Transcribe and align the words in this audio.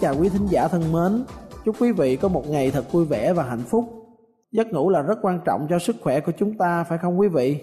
Chào 0.00 0.14
quý 0.20 0.28
thính 0.28 0.46
giả 0.46 0.68
thân 0.68 0.92
mến, 0.92 1.24
chúc 1.64 1.76
quý 1.80 1.92
vị 1.92 2.16
có 2.16 2.28
một 2.28 2.48
ngày 2.48 2.70
thật 2.70 2.92
vui 2.92 3.04
vẻ 3.04 3.32
và 3.32 3.42
hạnh 3.42 3.62
phúc. 3.70 3.84
Giấc 4.52 4.72
ngủ 4.72 4.90
là 4.90 5.02
rất 5.02 5.18
quan 5.22 5.40
trọng 5.44 5.66
cho 5.70 5.78
sức 5.78 5.96
khỏe 6.02 6.20
của 6.20 6.32
chúng 6.38 6.58
ta 6.58 6.84
phải 6.84 6.98
không 6.98 7.20
quý 7.20 7.28
vị? 7.28 7.60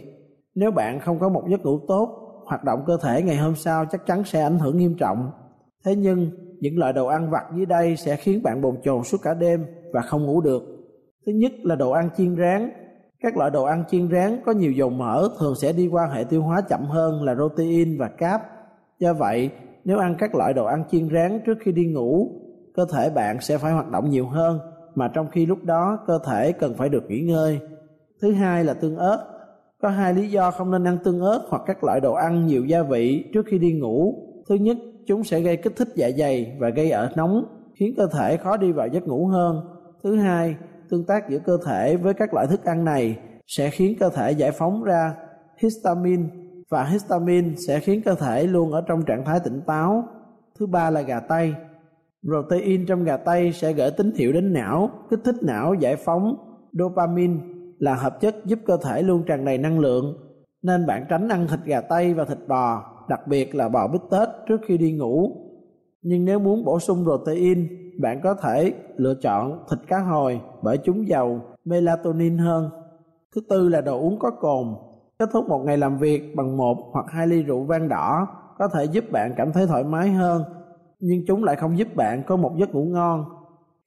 Nếu 0.55 0.71
bạn 0.71 0.99
không 0.99 1.19
có 1.19 1.29
một 1.29 1.43
giấc 1.49 1.61
ngủ 1.61 1.79
tốt, 1.87 2.09
hoạt 2.45 2.63
động 2.63 2.83
cơ 2.87 2.97
thể 3.03 3.21
ngày 3.21 3.37
hôm 3.37 3.55
sau 3.55 3.85
chắc 3.91 4.05
chắn 4.05 4.23
sẽ 4.23 4.41
ảnh 4.41 4.59
hưởng 4.59 4.77
nghiêm 4.77 4.95
trọng. 4.99 5.31
Thế 5.85 5.95
nhưng, 5.95 6.29
những 6.59 6.77
loại 6.77 6.93
đồ 6.93 7.07
ăn 7.07 7.29
vặt 7.29 7.43
dưới 7.55 7.65
đây 7.65 7.97
sẽ 7.97 8.15
khiến 8.15 8.43
bạn 8.43 8.61
bồn 8.61 8.75
chồn 8.83 9.03
suốt 9.03 9.17
cả 9.23 9.33
đêm 9.33 9.65
và 9.93 10.01
không 10.01 10.25
ngủ 10.25 10.41
được. 10.41 10.63
Thứ 11.25 11.31
nhất 11.31 11.51
là 11.63 11.75
đồ 11.75 11.91
ăn 11.91 12.09
chiên 12.17 12.35
rán. 12.35 12.71
Các 13.19 13.37
loại 13.37 13.51
đồ 13.51 13.63
ăn 13.63 13.83
chiên 13.89 14.09
rán 14.11 14.41
có 14.45 14.51
nhiều 14.51 14.71
dầu 14.71 14.89
mỡ 14.89 15.29
thường 15.39 15.55
sẽ 15.61 15.73
đi 15.73 15.87
qua 15.87 16.09
hệ 16.13 16.23
tiêu 16.23 16.41
hóa 16.41 16.61
chậm 16.61 16.85
hơn 16.85 17.23
là 17.23 17.35
protein 17.35 17.97
và 17.99 18.07
cáp. 18.07 18.41
Do 18.99 19.13
vậy, 19.13 19.49
nếu 19.87 19.97
ăn 19.97 20.15
các 20.19 20.35
loại 20.35 20.53
đồ 20.53 20.65
ăn 20.65 20.83
chiên 20.91 21.09
rán 21.13 21.39
trước 21.45 21.57
khi 21.61 21.71
đi 21.71 21.85
ngủ, 21.85 22.31
cơ 22.75 22.85
thể 22.93 23.09
bạn 23.09 23.41
sẽ 23.41 23.57
phải 23.57 23.73
hoạt 23.73 23.91
động 23.91 24.09
nhiều 24.09 24.27
hơn 24.27 24.59
mà 24.95 25.07
trong 25.13 25.27
khi 25.31 25.45
lúc 25.45 25.63
đó 25.63 25.99
cơ 26.07 26.19
thể 26.25 26.51
cần 26.51 26.73
phải 26.77 26.89
được 26.89 27.03
nghỉ 27.07 27.19
ngơi. 27.19 27.59
Thứ 28.21 28.31
hai 28.31 28.63
là 28.63 28.73
tương 28.73 28.97
ớt. 28.97 29.27
Có 29.81 29.89
hai 29.89 30.13
lý 30.13 30.29
do 30.29 30.51
không 30.51 30.71
nên 30.71 30.87
ăn 30.87 30.97
tương 31.03 31.19
ớt 31.19 31.41
hoặc 31.49 31.61
các 31.65 31.83
loại 31.83 31.99
đồ 31.99 32.13
ăn 32.13 32.45
nhiều 32.45 32.65
gia 32.65 32.83
vị 32.83 33.29
trước 33.33 33.45
khi 33.49 33.57
đi 33.57 33.73
ngủ. 33.73 34.15
Thứ 34.49 34.55
nhất, 34.55 34.77
chúng 35.07 35.23
sẽ 35.23 35.39
gây 35.39 35.57
kích 35.57 35.75
thích 35.75 35.87
dạ 35.95 36.09
dày 36.17 36.57
và 36.59 36.69
gây 36.69 36.91
ở 36.91 37.09
nóng, 37.15 37.45
khiến 37.79 37.93
cơ 37.97 38.07
thể 38.13 38.37
khó 38.37 38.57
đi 38.57 38.71
vào 38.71 38.87
giấc 38.87 39.07
ngủ 39.07 39.27
hơn. 39.27 39.55
Thứ 40.03 40.15
hai, 40.15 40.55
tương 40.89 41.05
tác 41.05 41.29
giữa 41.29 41.39
cơ 41.39 41.57
thể 41.65 41.95
với 41.95 42.13
các 42.13 42.33
loại 42.33 42.47
thức 42.47 42.65
ăn 42.65 42.85
này 42.85 43.17
sẽ 43.47 43.69
khiến 43.69 43.97
cơ 43.99 44.09
thể 44.09 44.31
giải 44.31 44.51
phóng 44.51 44.83
ra 44.83 45.15
histamine 45.61 46.23
và 46.69 46.83
histamine 46.83 47.49
sẽ 47.67 47.79
khiến 47.79 48.01
cơ 48.05 48.15
thể 48.15 48.43
luôn 48.43 48.71
ở 48.71 48.81
trong 48.81 49.05
trạng 49.05 49.25
thái 49.25 49.39
tỉnh 49.39 49.61
táo. 49.67 50.03
Thứ 50.59 50.65
ba 50.67 50.89
là 50.89 51.01
gà 51.01 51.19
tây. 51.19 51.53
Protein 52.23 52.85
trong 52.85 53.03
gà 53.03 53.17
tây 53.17 53.51
sẽ 53.51 53.73
gửi 53.73 53.91
tín 53.91 54.11
hiệu 54.15 54.33
đến 54.33 54.53
não, 54.53 54.89
kích 55.09 55.19
thích 55.25 55.35
não 55.41 55.73
giải 55.73 55.95
phóng 55.95 56.35
dopamine 56.71 57.37
là 57.79 57.95
hợp 57.95 58.21
chất 58.21 58.35
giúp 58.45 58.59
cơ 58.65 58.77
thể 58.83 59.01
luôn 59.01 59.23
tràn 59.27 59.45
đầy 59.45 59.57
năng 59.57 59.79
lượng. 59.79 60.17
Nên 60.63 60.85
bạn 60.85 61.05
tránh 61.09 61.27
ăn 61.29 61.47
thịt 61.47 61.59
gà 61.65 61.81
tây 61.81 62.13
và 62.13 62.25
thịt 62.25 62.37
bò, 62.47 62.83
đặc 63.09 63.27
biệt 63.27 63.55
là 63.55 63.69
bò 63.69 63.87
bít 63.87 64.01
tết 64.11 64.29
trước 64.47 64.61
khi 64.67 64.77
đi 64.77 64.91
ngủ. 64.91 65.31
Nhưng 66.01 66.25
nếu 66.25 66.39
muốn 66.39 66.65
bổ 66.65 66.79
sung 66.79 67.03
protein, 67.03 67.67
bạn 68.01 68.19
có 68.23 68.33
thể 68.33 68.73
lựa 68.95 69.13
chọn 69.21 69.65
thịt 69.69 69.79
cá 69.87 69.99
hồi 69.99 70.41
bởi 70.63 70.77
chúng 70.77 71.07
giàu 71.07 71.41
melatonin 71.65 72.37
hơn. 72.37 72.69
Thứ 73.35 73.41
tư 73.49 73.69
là 73.69 73.81
đồ 73.81 73.99
uống 73.99 74.19
có 74.19 74.31
cồn 74.31 74.67
Kết 75.19 75.29
thúc 75.33 75.49
một 75.49 75.63
ngày 75.65 75.77
làm 75.77 75.97
việc 75.97 76.35
bằng 76.35 76.57
một 76.57 76.77
hoặc 76.91 77.05
hai 77.09 77.27
ly 77.27 77.43
rượu 77.43 77.63
vang 77.63 77.89
đỏ 77.89 78.27
có 78.57 78.67
thể 78.67 78.85
giúp 78.85 79.03
bạn 79.11 79.33
cảm 79.37 79.51
thấy 79.51 79.67
thoải 79.67 79.83
mái 79.83 80.09
hơn, 80.09 80.43
nhưng 80.99 81.19
chúng 81.27 81.43
lại 81.43 81.55
không 81.55 81.77
giúp 81.77 81.87
bạn 81.95 82.23
có 82.27 82.35
một 82.35 82.51
giấc 82.57 82.75
ngủ 82.75 82.85
ngon. 82.85 83.25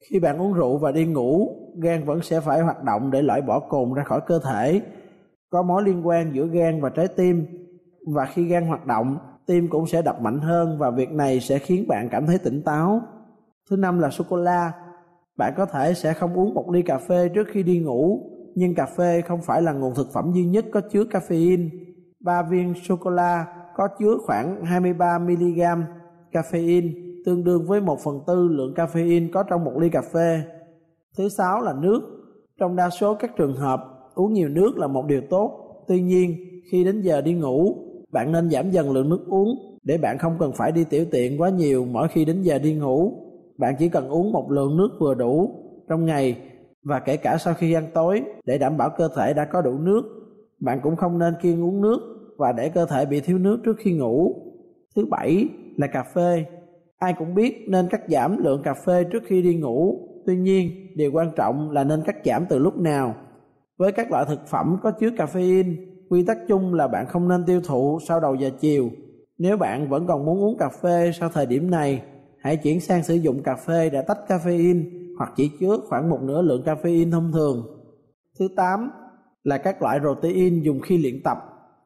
Khi 0.09 0.19
bạn 0.19 0.41
uống 0.41 0.53
rượu 0.53 0.77
và 0.77 0.91
đi 0.91 1.05
ngủ, 1.05 1.49
gan 1.81 2.05
vẫn 2.05 2.21
sẽ 2.21 2.39
phải 2.39 2.61
hoạt 2.61 2.83
động 2.83 3.11
để 3.11 3.21
loại 3.21 3.41
bỏ 3.41 3.59
cồn 3.59 3.93
ra 3.93 4.03
khỏi 4.03 4.21
cơ 4.27 4.39
thể. 4.39 4.81
Có 5.49 5.63
mối 5.63 5.83
liên 5.83 6.07
quan 6.07 6.31
giữa 6.33 6.47
gan 6.47 6.81
và 6.81 6.89
trái 6.89 7.07
tim, 7.07 7.45
và 8.07 8.25
khi 8.25 8.43
gan 8.43 8.67
hoạt 8.67 8.85
động, 8.85 9.17
tim 9.45 9.67
cũng 9.69 9.87
sẽ 9.87 10.01
đập 10.01 10.21
mạnh 10.21 10.39
hơn 10.39 10.77
và 10.79 10.89
việc 10.89 11.11
này 11.11 11.39
sẽ 11.39 11.59
khiến 11.59 11.85
bạn 11.87 12.09
cảm 12.11 12.25
thấy 12.25 12.37
tỉnh 12.37 12.61
táo. 12.63 13.01
Thứ 13.69 13.75
năm 13.75 13.99
là 13.99 14.09
sô 14.09 14.23
cô 14.29 14.37
la. 14.37 14.71
Bạn 15.37 15.53
có 15.57 15.65
thể 15.65 15.93
sẽ 15.93 16.13
không 16.13 16.33
uống 16.33 16.53
một 16.53 16.69
ly 16.71 16.81
cà 16.81 16.97
phê 16.97 17.29
trước 17.29 17.47
khi 17.51 17.63
đi 17.63 17.79
ngủ 17.79 18.19
nhưng 18.55 18.75
cà 18.75 18.85
phê 18.85 19.21
không 19.21 19.41
phải 19.41 19.61
là 19.61 19.73
nguồn 19.73 19.93
thực 19.95 20.07
phẩm 20.13 20.31
duy 20.33 20.45
nhất 20.45 20.65
có 20.71 20.81
chứa 20.91 21.03
caffeine. 21.03 21.69
Ba 22.19 22.43
viên 22.43 22.73
sô-cô-la 22.83 23.45
có 23.75 23.87
chứa 23.99 24.17
khoảng 24.25 24.65
23 24.65 25.19
mg 25.19 25.61
caffeine, 26.31 26.91
tương 27.25 27.43
đương 27.43 27.65
với 27.67 27.81
1 27.81 27.99
phần 28.03 28.19
tư 28.27 28.47
lượng 28.47 28.73
caffeine 28.73 29.29
có 29.33 29.43
trong 29.43 29.63
một 29.63 29.73
ly 29.77 29.89
cà 29.89 30.01
phê. 30.13 30.41
Thứ 31.17 31.29
sáu 31.29 31.61
là 31.61 31.73
nước. 31.81 32.01
Trong 32.59 32.75
đa 32.75 32.89
số 32.89 33.15
các 33.15 33.31
trường 33.37 33.55
hợp, 33.55 33.83
uống 34.15 34.33
nhiều 34.33 34.49
nước 34.49 34.77
là 34.77 34.87
một 34.87 35.05
điều 35.07 35.21
tốt. 35.29 35.51
Tuy 35.87 36.01
nhiên, 36.01 36.35
khi 36.71 36.83
đến 36.83 37.01
giờ 37.01 37.21
đi 37.21 37.33
ngủ, 37.33 37.75
bạn 38.11 38.31
nên 38.31 38.49
giảm 38.49 38.71
dần 38.71 38.91
lượng 38.91 39.09
nước 39.09 39.25
uống 39.27 39.49
để 39.83 39.97
bạn 39.97 40.17
không 40.17 40.35
cần 40.39 40.51
phải 40.53 40.71
đi 40.71 40.83
tiểu 40.83 41.05
tiện 41.11 41.41
quá 41.41 41.49
nhiều 41.49 41.85
mỗi 41.85 42.07
khi 42.07 42.25
đến 42.25 42.41
giờ 42.41 42.59
đi 42.59 42.73
ngủ. 42.73 43.13
Bạn 43.57 43.75
chỉ 43.79 43.89
cần 43.89 44.09
uống 44.09 44.31
một 44.31 44.51
lượng 44.51 44.77
nước 44.77 44.89
vừa 44.99 45.13
đủ 45.13 45.49
trong 45.89 46.05
ngày 46.05 46.35
và 46.83 46.99
kể 46.99 47.17
cả 47.17 47.37
sau 47.37 47.53
khi 47.53 47.73
ăn 47.73 47.87
tối 47.93 48.23
để 48.45 48.57
đảm 48.57 48.77
bảo 48.77 48.89
cơ 48.97 49.09
thể 49.15 49.33
đã 49.33 49.45
có 49.45 49.61
đủ 49.61 49.77
nước. 49.79 50.03
Bạn 50.59 50.79
cũng 50.83 50.95
không 50.95 51.19
nên 51.19 51.33
kiêng 51.41 51.63
uống 51.63 51.81
nước 51.81 51.99
và 52.37 52.51
để 52.51 52.69
cơ 52.69 52.85
thể 52.85 53.05
bị 53.05 53.19
thiếu 53.21 53.37
nước 53.37 53.59
trước 53.63 53.77
khi 53.79 53.93
ngủ. 53.93 54.35
Thứ 54.95 55.05
bảy 55.05 55.47
là 55.77 55.87
cà 55.87 56.03
phê. 56.03 56.45
Ai 56.97 57.13
cũng 57.17 57.35
biết 57.35 57.65
nên 57.67 57.87
cắt 57.89 58.01
giảm 58.07 58.37
lượng 58.43 58.61
cà 58.63 58.73
phê 58.73 59.03
trước 59.03 59.23
khi 59.25 59.41
đi 59.41 59.55
ngủ. 59.55 60.07
Tuy 60.25 60.37
nhiên, 60.37 60.71
điều 60.95 61.11
quan 61.11 61.31
trọng 61.35 61.71
là 61.71 61.83
nên 61.83 62.03
cắt 62.05 62.15
giảm 62.25 62.45
từ 62.49 62.59
lúc 62.59 62.77
nào. 62.77 63.15
Với 63.77 63.91
các 63.91 64.11
loại 64.11 64.25
thực 64.27 64.47
phẩm 64.47 64.77
có 64.83 64.91
chứa 64.91 65.09
caffeine, 65.09 65.75
quy 66.09 66.23
tắc 66.25 66.37
chung 66.47 66.73
là 66.73 66.87
bạn 66.87 67.05
không 67.07 67.27
nên 67.27 67.43
tiêu 67.45 67.61
thụ 67.61 67.99
sau 68.07 68.19
đầu 68.19 68.35
giờ 68.35 68.49
chiều. 68.59 68.89
Nếu 69.37 69.57
bạn 69.57 69.89
vẫn 69.89 70.07
còn 70.07 70.25
muốn 70.25 70.41
uống 70.41 70.57
cà 70.57 70.69
phê 70.69 71.11
sau 71.19 71.29
thời 71.29 71.45
điểm 71.45 71.71
này, 71.71 72.01
hãy 72.39 72.57
chuyển 72.57 72.79
sang 72.79 73.03
sử 73.03 73.15
dụng 73.15 73.43
cà 73.43 73.55
phê 73.55 73.89
đã 73.89 74.01
tách 74.01 74.19
caffeine 74.27 75.00
hoặc 75.21 75.33
chỉ 75.35 75.51
chứa 75.59 75.77
khoảng 75.89 76.09
một 76.09 76.19
nửa 76.21 76.41
lượng 76.41 76.63
caffeine 76.63 77.11
thông 77.11 77.31
thường. 77.31 77.65
Thứ 78.39 78.47
8 78.55 78.91
là 79.43 79.57
các 79.57 79.81
loại 79.81 79.99
protein 79.99 80.61
dùng 80.63 80.79
khi 80.79 80.97
luyện 80.97 81.23
tập. 81.23 81.37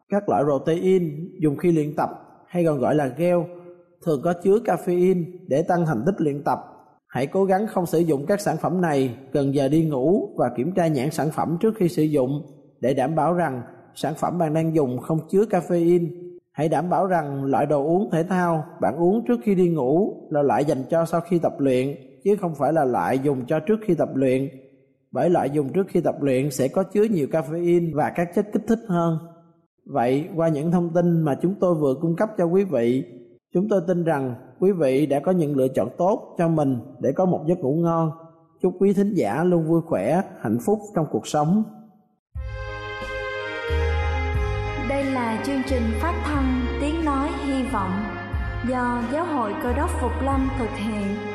Các 0.10 0.30
loại 0.30 0.44
protein 0.44 1.30
dùng 1.42 1.58
khi 1.58 1.72
luyện 1.72 1.96
tập, 1.96 2.10
hay 2.48 2.66
còn 2.66 2.80
gọi 2.80 2.96
là 2.96 3.08
gel, 3.08 3.38
thường 4.06 4.22
có 4.24 4.34
chứa 4.44 4.60
caffeine 4.66 5.24
để 5.48 5.62
tăng 5.62 5.86
thành 5.86 6.04
tích 6.06 6.16
luyện 6.18 6.44
tập. 6.44 6.60
Hãy 7.08 7.28
cố 7.28 7.46
gắng 7.46 7.68
không 7.68 7.86
sử 7.86 8.00
dụng 8.00 8.26
các 8.26 8.42
sản 8.42 8.58
phẩm 8.58 8.82
này 8.82 9.16
gần 9.32 9.56
giờ 9.56 9.68
đi 9.68 9.86
ngủ 9.86 10.30
và 10.38 10.52
kiểm 10.58 10.72
tra 10.72 10.88
nhãn 10.88 11.12
sản 11.12 11.30
phẩm 11.32 11.58
trước 11.62 11.76
khi 11.78 11.90
sử 11.90 12.04
dụng 12.04 12.42
để 12.80 12.94
đảm 12.94 13.16
bảo 13.16 13.34
rằng 13.34 13.62
sản 13.96 14.14
phẩm 14.18 14.38
bạn 14.38 14.54
đang 14.54 14.76
dùng 14.76 15.00
không 15.00 15.20
chứa 15.30 15.46
caffeine. 15.50 16.08
Hãy 16.52 16.70
đảm 16.70 16.90
bảo 16.90 17.08
rằng 17.08 17.44
loại 17.44 17.66
đồ 17.66 17.84
uống 17.84 18.10
thể 18.12 18.24
thao 18.24 18.66
bạn 18.82 18.96
uống 18.98 19.26
trước 19.28 19.40
khi 19.44 19.56
đi 19.56 19.70
ngủ 19.70 20.14
là 20.30 20.42
loại 20.42 20.66
dành 20.66 20.84
cho 20.90 21.06
sau 21.06 21.22
khi 21.22 21.40
tập 21.40 21.54
luyện 21.60 21.96
chứ 22.26 22.36
không 22.42 22.56
phải 22.56 22.74
là 22.74 22.86
loại 22.86 23.20
dùng 23.20 23.46
cho 23.46 23.60
trước 23.60 23.80
khi 23.86 23.96
tập 23.96 24.10
luyện. 24.16 24.50
bởi 25.12 25.30
loại 25.30 25.50
dùng 25.50 25.74
trước 25.74 25.88
khi 25.88 26.02
tập 26.02 26.16
luyện 26.22 26.52
sẽ 26.52 26.68
có 26.68 26.84
chứa 26.84 27.04
nhiều 27.04 27.28
caffeine 27.28 27.96
và 27.96 28.12
các 28.16 28.30
chất 28.36 28.46
kích 28.54 28.62
thích 28.68 28.80
hơn. 28.88 29.18
Vậy, 29.86 30.30
qua 30.36 30.48
những 30.48 30.72
thông 30.72 30.94
tin 30.94 31.22
mà 31.22 31.36
chúng 31.42 31.56
tôi 31.60 31.76
vừa 31.76 31.94
cung 32.02 32.16
cấp 32.16 32.30
cho 32.38 32.46
quý 32.46 32.64
vị, 32.64 33.04
chúng 33.54 33.70
tôi 33.70 33.82
tin 33.88 34.04
rằng 34.04 34.36
quý 34.60 34.72
vị 34.72 35.06
đã 35.06 35.20
có 35.20 35.32
những 35.32 35.56
lựa 35.56 35.68
chọn 35.68 35.90
tốt 35.98 36.36
cho 36.38 36.48
mình 36.48 36.80
để 37.00 37.12
có 37.12 37.26
một 37.26 37.44
giấc 37.48 37.60
ngủ 37.60 37.76
ngon. 37.76 38.12
Chúc 38.62 38.74
quý 38.80 38.94
thính 38.94 39.14
giả 39.14 39.44
luôn 39.44 39.66
vui 39.66 39.82
khỏe, 39.82 40.22
hạnh 40.42 40.58
phúc 40.66 40.80
trong 40.96 41.06
cuộc 41.12 41.28
sống. 41.28 41.64
Đây 44.90 45.04
là 45.04 45.44
chương 45.46 45.62
trình 45.68 45.84
phát 46.02 46.22
thanh 46.26 46.62
Tiếng 46.82 47.06
Nói 47.06 47.30
Hy 47.46 47.64
Vọng 47.74 47.92
do 48.70 49.04
Giáo 49.14 49.26
hội 49.26 49.54
Cơ 49.64 49.74
đốc 49.74 49.90
Phục 50.02 50.12
Lâm 50.22 50.50
thực 50.60 50.70
hiện. 50.70 51.35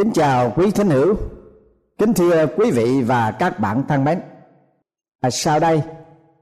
Kính 0.00 0.12
chào 0.12 0.52
quý 0.56 0.70
thính 0.70 0.90
hữu, 0.90 1.14
kính 1.98 2.14
thưa 2.14 2.46
quý 2.56 2.70
vị 2.70 3.02
và 3.02 3.30
các 3.30 3.60
bạn 3.60 3.82
thân 3.88 4.04
mến. 4.04 4.20
À, 5.20 5.30
sau 5.30 5.60
đây 5.60 5.82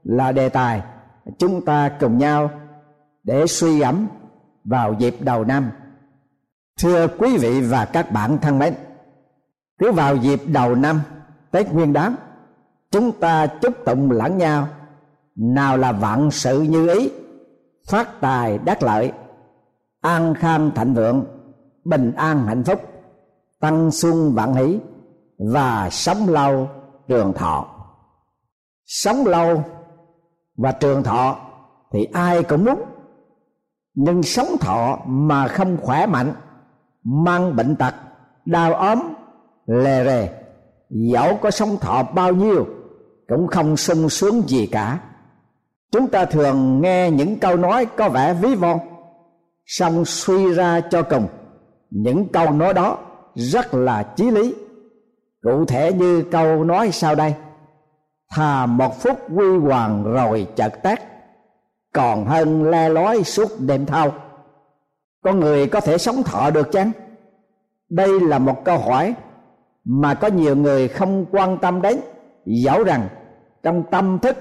là 0.03 0.31
đề 0.31 0.49
tài 0.49 0.81
chúng 1.37 1.65
ta 1.65 1.89
cùng 1.99 2.17
nhau 2.17 2.51
để 3.23 3.47
suy 3.47 3.79
gẫm 3.79 4.07
vào 4.63 4.95
dịp 4.99 5.15
đầu 5.19 5.43
năm. 5.43 5.71
Thưa 6.81 7.07
quý 7.07 7.37
vị 7.37 7.61
và 7.61 7.85
các 7.85 8.11
bạn 8.11 8.37
thân 8.37 8.59
mến, 8.59 8.73
cứ 9.79 9.91
vào 9.91 10.15
dịp 10.15 10.41
đầu 10.47 10.75
năm 10.75 11.01
tết 11.51 11.73
nguyên 11.73 11.93
đán 11.93 12.15
chúng 12.91 13.11
ta 13.11 13.47
chúc 13.47 13.73
tụng 13.85 14.11
lẫn 14.11 14.37
nhau 14.37 14.67
nào 15.35 15.77
là 15.77 15.91
vạn 15.91 16.31
sự 16.31 16.61
như 16.61 16.89
ý 16.99 17.11
phát 17.89 18.21
tài 18.21 18.57
đắc 18.57 18.83
lợi 18.83 19.11
an 20.01 20.33
khang 20.33 20.71
thịnh 20.75 20.93
vượng 20.93 21.25
bình 21.83 22.11
an 22.15 22.45
hạnh 22.47 22.63
phúc 22.63 22.88
tăng 23.59 23.91
xuân 23.91 24.33
vạn 24.33 24.53
hỷ 24.53 24.79
và 25.37 25.89
sống 25.91 26.29
lâu 26.29 26.69
trường 27.07 27.33
thọ. 27.33 27.65
Sống 28.85 29.25
lâu 29.25 29.63
và 30.57 30.71
trường 30.71 31.03
thọ 31.03 31.35
thì 31.91 32.07
ai 32.13 32.43
cũng 32.43 32.65
muốn, 32.65 32.83
nhưng 33.93 34.23
sống 34.23 34.47
thọ 34.59 34.99
mà 35.05 35.47
không 35.47 35.77
khỏe 35.81 36.05
mạnh, 36.05 36.33
mang 37.03 37.55
bệnh 37.55 37.75
tật, 37.75 37.93
đau 38.45 38.73
ốm, 38.73 38.99
lề 39.65 40.05
rề, 40.05 40.29
dẫu 40.89 41.37
có 41.41 41.51
sống 41.51 41.77
thọ 41.77 42.03
bao 42.03 42.33
nhiêu, 42.33 42.65
cũng 43.27 43.47
không 43.47 43.77
sung 43.77 44.09
sướng 44.09 44.41
gì 44.47 44.67
cả. 44.67 44.99
Chúng 45.91 46.07
ta 46.07 46.25
thường 46.25 46.81
nghe 46.81 47.11
những 47.11 47.39
câu 47.39 47.57
nói 47.57 47.85
có 47.85 48.09
vẻ 48.09 48.33
ví 48.33 48.55
von, 48.55 48.79
song 49.65 50.05
suy 50.05 50.53
ra 50.53 50.81
cho 50.91 51.03
cùng, 51.03 51.27
những 51.89 52.27
câu 52.27 52.51
nói 52.51 52.73
đó 52.73 52.97
rất 53.35 53.73
là 53.73 54.03
chí 54.03 54.31
lý. 54.31 54.55
Cụ 55.41 55.65
thể 55.65 55.93
như 55.93 56.23
câu 56.31 56.63
nói 56.63 56.91
sau 56.91 57.15
đây, 57.15 57.33
thà 58.31 58.65
một 58.65 59.01
phút 59.01 59.19
quy 59.35 59.57
hoàng 59.57 60.03
rồi 60.03 60.47
chợt 60.55 60.83
tắt, 60.83 61.01
còn 61.93 62.25
hơn 62.25 62.63
le 62.63 62.89
lói 62.89 63.23
suốt 63.23 63.49
đêm 63.59 63.85
thâu 63.85 64.11
con 65.23 65.39
người 65.39 65.67
có 65.67 65.81
thể 65.81 65.97
sống 65.97 66.23
thọ 66.23 66.49
được 66.49 66.71
chăng? 66.71 66.91
Đây 67.89 68.19
là 68.19 68.39
một 68.39 68.65
câu 68.65 68.77
hỏi 68.77 69.15
mà 69.83 70.13
có 70.13 70.27
nhiều 70.27 70.55
người 70.55 70.87
không 70.87 71.25
quan 71.31 71.57
tâm 71.57 71.81
đến, 71.81 71.99
dẫu 72.45 72.83
rằng 72.83 73.07
trong 73.63 73.83
tâm 73.91 74.19
thức 74.19 74.37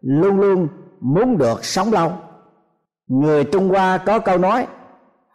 luôn 0.00 0.40
luôn 0.40 0.68
muốn 1.00 1.38
được 1.38 1.64
sống 1.64 1.92
lâu. 1.92 2.12
Người 3.06 3.44
trung 3.44 3.68
hoa 3.68 3.98
có 3.98 4.18
câu 4.18 4.38
nói, 4.38 4.66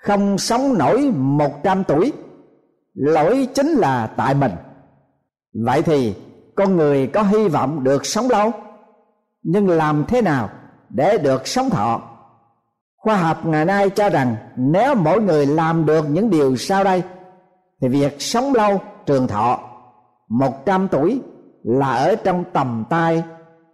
không 0.03 0.37
sống 0.37 0.77
nổi 0.77 1.11
một 1.15 1.63
trăm 1.63 1.83
tuổi 1.83 2.13
lỗi 2.97 3.47
chính 3.53 3.67
là 3.67 4.07
tại 4.07 4.33
mình. 4.33 4.51
Vậy 5.53 5.81
thì 5.81 6.15
con 6.55 6.75
người 6.75 7.07
có 7.07 7.23
hy 7.23 7.47
vọng 7.47 7.83
được 7.83 8.05
sống 8.05 8.29
lâu, 8.29 8.51
nhưng 9.43 9.69
làm 9.69 10.05
thế 10.07 10.21
nào 10.21 10.49
để 10.89 11.17
được 11.17 11.47
sống 11.47 11.69
thọ? 11.69 12.01
Khoa 12.97 13.15
học 13.15 13.45
ngày 13.45 13.65
nay 13.65 13.89
cho 13.89 14.09
rằng 14.09 14.35
nếu 14.55 14.95
mỗi 14.95 15.21
người 15.21 15.45
làm 15.45 15.85
được 15.85 16.05
những 16.09 16.29
điều 16.29 16.55
sau 16.55 16.83
đây, 16.83 17.03
thì 17.81 17.87
việc 17.87 18.15
sống 18.21 18.53
lâu 18.53 18.81
trường 19.05 19.27
thọ 19.27 19.59
một 20.29 20.65
trăm 20.65 20.87
tuổi 20.87 21.21
là 21.63 21.93
ở 21.95 22.15
trong 22.15 22.43
tầm 22.53 22.85
tay 22.89 23.23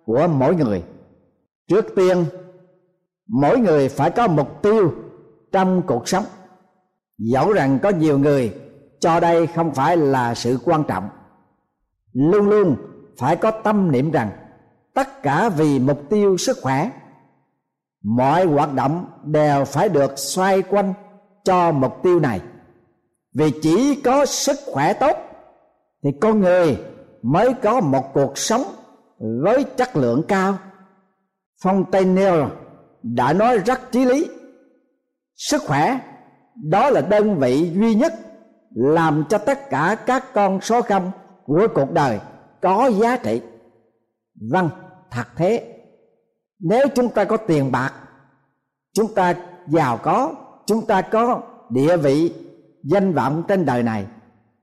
của 0.05 0.27
mỗi 0.27 0.55
người. 0.55 0.83
Trước 1.67 1.85
tiên, 1.95 2.25
mỗi 3.27 3.59
người 3.59 3.89
phải 3.89 4.11
có 4.11 4.27
mục 4.27 4.61
tiêu 4.61 4.93
trong 5.51 5.81
cuộc 5.87 6.07
sống. 6.07 6.23
Dẫu 7.17 7.53
rằng 7.53 7.79
có 7.83 7.89
nhiều 7.89 8.19
người 8.19 8.53
cho 9.03 9.19
đây 9.19 9.47
không 9.47 9.73
phải 9.73 9.97
là 9.97 10.35
sự 10.35 10.59
quan 10.65 10.83
trọng. 10.83 11.09
Luôn 12.13 12.49
luôn 12.49 12.75
phải 13.17 13.35
có 13.35 13.51
tâm 13.51 13.91
niệm 13.91 14.11
rằng 14.11 14.29
tất 14.93 15.23
cả 15.23 15.49
vì 15.49 15.79
mục 15.79 16.01
tiêu 16.09 16.37
sức 16.37 16.57
khỏe, 16.61 16.91
mọi 18.03 18.45
hoạt 18.45 18.73
động 18.73 19.05
đều 19.23 19.65
phải 19.65 19.89
được 19.89 20.19
xoay 20.19 20.61
quanh 20.61 20.93
cho 21.43 21.71
mục 21.71 22.03
tiêu 22.03 22.19
này. 22.19 22.41
Vì 23.33 23.51
chỉ 23.61 24.01
có 24.01 24.25
sức 24.25 24.59
khỏe 24.65 24.93
tốt 24.93 25.17
thì 26.03 26.09
con 26.21 26.39
người 26.39 26.77
mới 27.21 27.53
có 27.53 27.81
một 27.81 28.13
cuộc 28.13 28.37
sống 28.37 28.63
với 29.17 29.63
chất 29.63 29.95
lượng 29.95 30.23
cao. 30.27 30.57
Fontainebleau 31.63 32.47
đã 33.03 33.33
nói 33.33 33.57
rất 33.57 33.91
chí 33.91 34.05
lý. 34.05 34.29
Sức 35.35 35.61
khỏe 35.67 35.99
đó 36.55 36.89
là 36.89 37.01
đơn 37.01 37.39
vị 37.39 37.71
duy 37.73 37.95
nhất 37.95 38.13
làm 38.75 39.23
cho 39.29 39.37
tất 39.37 39.69
cả 39.69 39.95
các 40.05 40.33
con 40.33 40.61
số 40.61 40.81
không 40.81 41.11
của 41.45 41.67
cuộc 41.75 41.91
đời 41.91 42.19
có 42.61 42.91
giá 43.01 43.17
trị. 43.17 43.41
Vâng 44.51 44.69
thật 45.11 45.27
thế, 45.35 45.77
nếu 46.59 46.87
chúng 46.95 47.09
ta 47.09 47.23
có 47.23 47.37
tiền 47.37 47.71
bạc, 47.71 47.93
chúng 48.93 49.13
ta 49.13 49.35
giàu 49.67 49.97
có, 49.97 50.33
chúng 50.65 50.85
ta 50.85 51.01
có 51.01 51.41
địa 51.69 51.97
vị, 51.97 52.33
danh 52.83 53.13
vọng 53.13 53.43
trên 53.47 53.65
đời 53.65 53.83
này 53.83 54.05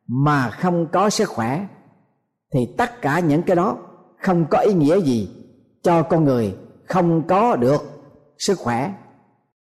mà 0.07 0.51
không 0.51 0.87
có 0.93 1.11
sức 1.11 1.29
khỏe, 1.29 1.67
thì 2.55 2.75
tất 2.79 3.03
cả 3.03 3.21
những 3.21 3.43
cái 3.43 3.57
đó 3.57 3.77
không 4.19 4.45
có 4.51 4.59
ý 4.59 4.75
nghĩa 4.75 5.01
gì 5.01 5.31
cho 5.83 6.03
con 6.03 6.25
người 6.25 6.57
không 6.87 7.23
có 7.27 7.57
được 7.57 7.83
sức 8.39 8.59
khỏe. 8.59 8.93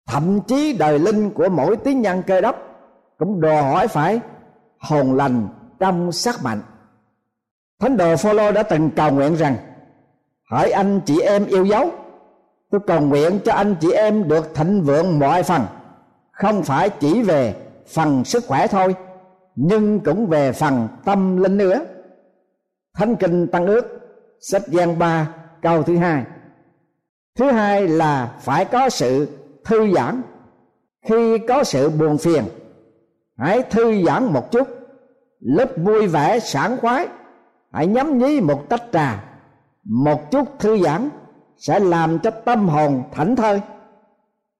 Thậm 0.08 0.40
chí 0.40 0.76
đời 0.78 0.98
linh 0.98 1.30
của 1.30 1.48
mỗi 1.48 1.76
tín 1.76 2.00
nhân 2.00 2.22
cơ 2.26 2.40
đốc 2.40 2.65
cũng 3.18 3.40
đòi 3.40 3.62
hỏi 3.62 3.88
phải 3.88 4.20
hồn 4.78 5.16
lành 5.16 5.48
trong 5.78 6.12
sắc 6.12 6.42
mạnh. 6.42 6.60
Thánh 7.80 7.96
đồ 7.96 8.16
phaolô 8.16 8.52
đã 8.52 8.62
từng 8.62 8.90
cầu 8.90 9.12
nguyện 9.12 9.34
rằng, 9.34 9.56
hỡi 10.50 10.70
anh 10.70 11.00
chị 11.06 11.20
em 11.20 11.46
yêu 11.46 11.64
dấu, 11.64 11.90
tôi 12.70 12.80
cầu 12.86 13.00
nguyện 13.00 13.38
cho 13.44 13.52
anh 13.52 13.74
chị 13.80 13.90
em 13.90 14.28
được 14.28 14.54
thịnh 14.54 14.82
vượng 14.82 15.18
mọi 15.18 15.42
phần. 15.42 15.66
Không 16.32 16.62
phải 16.62 16.90
chỉ 16.90 17.22
về 17.22 17.54
phần 17.88 18.24
sức 18.24 18.44
khỏe 18.46 18.66
thôi, 18.66 18.94
nhưng 19.54 20.00
cũng 20.00 20.26
về 20.26 20.52
phần 20.52 20.88
tâm 21.04 21.36
linh 21.36 21.56
nữa. 21.56 21.80
Thánh 22.94 23.16
kinh 23.16 23.46
tăng 23.46 23.66
ước, 23.66 23.86
sách 24.40 24.68
gian 24.68 24.98
ba, 24.98 25.28
câu 25.62 25.82
thứ 25.82 25.96
hai. 25.96 26.24
Thứ 27.36 27.50
hai 27.50 27.88
là 27.88 28.34
phải 28.40 28.64
có 28.64 28.88
sự 28.88 29.28
thư 29.64 29.92
giãn. 29.94 30.22
Khi 31.08 31.38
có 31.38 31.64
sự 31.64 31.90
buồn 31.90 32.18
phiền 32.18 32.44
hãy 33.36 33.62
thư 33.62 34.04
giãn 34.06 34.24
một 34.24 34.50
chút. 34.50 34.68
Lúc 35.40 35.70
vui 35.76 36.06
vẻ, 36.06 36.38
sảng 36.38 36.76
khoái. 36.76 37.08
Hãy 37.72 37.86
nhắm 37.86 38.18
nhí 38.18 38.40
một 38.40 38.68
tách 38.68 38.82
trà. 38.92 39.24
Một 39.84 40.30
chút 40.30 40.48
thư 40.58 40.78
giãn 40.78 41.08
sẽ 41.56 41.80
làm 41.80 42.18
cho 42.18 42.30
tâm 42.30 42.68
hồn 42.68 43.02
thảnh 43.12 43.36
thơi. 43.36 43.60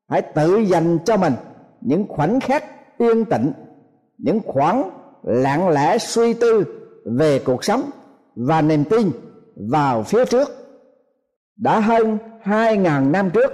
Hãy 0.08 0.22
tự 0.22 0.56
dành 0.56 0.98
cho 1.04 1.16
mình 1.16 1.32
những 1.80 2.06
khoảnh 2.08 2.40
khắc 2.40 2.64
yên 2.98 3.24
tĩnh, 3.24 3.52
những 4.18 4.40
khoảng 4.46 4.90
lặng 5.22 5.68
lẽ 5.68 5.98
suy 5.98 6.34
tư 6.34 6.64
về 7.04 7.38
cuộc 7.38 7.64
sống 7.64 7.90
và 8.36 8.62
niềm 8.62 8.84
tin 8.84 9.10
vào 9.70 10.02
phía 10.02 10.24
trước. 10.24 10.48
Đã 11.56 11.80
hơn 11.80 12.18
hai 12.42 12.76
ngàn 12.76 13.12
năm 13.12 13.30
trước, 13.30 13.52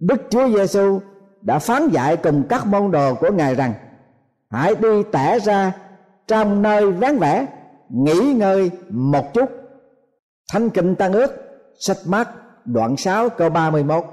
Đức 0.00 0.22
Chúa 0.30 0.48
Giêsu 0.48 1.00
đã 1.42 1.58
phán 1.58 1.88
dạy 1.88 2.16
cùng 2.16 2.42
các 2.48 2.66
môn 2.66 2.90
đồ 2.90 3.14
của 3.14 3.30
Ngài 3.32 3.54
rằng 3.54 3.72
hãy 4.50 4.74
đi 4.74 5.02
tẻ 5.12 5.38
ra 5.38 5.72
trong 6.26 6.62
nơi 6.62 6.92
vắng 6.92 7.18
vẻ, 7.18 7.46
nghỉ 7.88 8.32
ngơi 8.32 8.70
một 8.90 9.34
chút. 9.34 9.50
Thánh 10.52 10.70
Kinh 10.70 10.94
Tăng 10.94 11.12
Ước, 11.12 11.30
sách 11.78 11.96
mát 12.06 12.28
đoạn 12.64 12.96
6 12.96 13.28
câu 13.28 13.50
31 13.50 14.04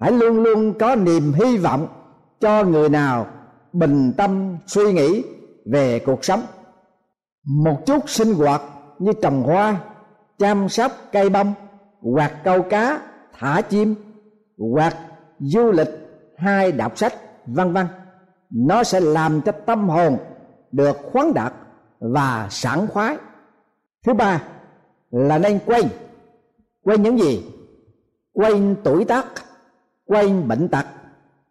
Hãy 0.00 0.12
luôn 0.12 0.42
luôn 0.42 0.74
có 0.78 0.96
niềm 0.96 1.32
hy 1.32 1.56
vọng 1.56 1.88
cho 2.40 2.64
người 2.64 2.88
nào 2.88 3.26
bình 3.72 4.12
tâm 4.16 4.58
suy 4.66 4.92
nghĩ 4.92 5.24
về 5.72 5.98
cuộc 5.98 6.24
sống. 6.24 6.42
Một 7.44 7.76
chút 7.86 8.10
sinh 8.10 8.34
hoạt 8.34 8.62
như 8.98 9.12
trồng 9.22 9.42
hoa, 9.42 9.80
chăm 10.38 10.68
sóc 10.68 10.92
cây 11.12 11.28
bông, 11.28 11.54
hoặc 12.00 12.32
câu 12.44 12.62
cá, 12.62 13.00
thả 13.38 13.60
chim, 13.60 13.94
hoặc 14.74 14.96
du 15.38 15.70
lịch, 15.70 15.88
hay 16.36 16.72
đọc 16.72 16.98
sách, 16.98 17.14
vân 17.46 17.72
vân 17.72 17.86
nó 18.50 18.84
sẽ 18.84 19.00
làm 19.00 19.40
cho 19.40 19.52
tâm 19.52 19.88
hồn 19.88 20.18
được 20.72 20.96
khoáng 21.12 21.34
đạt 21.34 21.52
và 22.00 22.48
sảng 22.50 22.86
khoái. 22.86 23.16
Thứ 24.06 24.14
ba 24.14 24.42
là 25.10 25.38
nên 25.38 25.58
quên. 25.66 25.88
Quên 26.82 27.02
những 27.02 27.18
gì? 27.18 27.44
Quên 28.32 28.76
tuổi 28.84 29.04
tác, 29.04 29.26
quên 30.04 30.48
bệnh 30.48 30.68
tật 30.68 30.86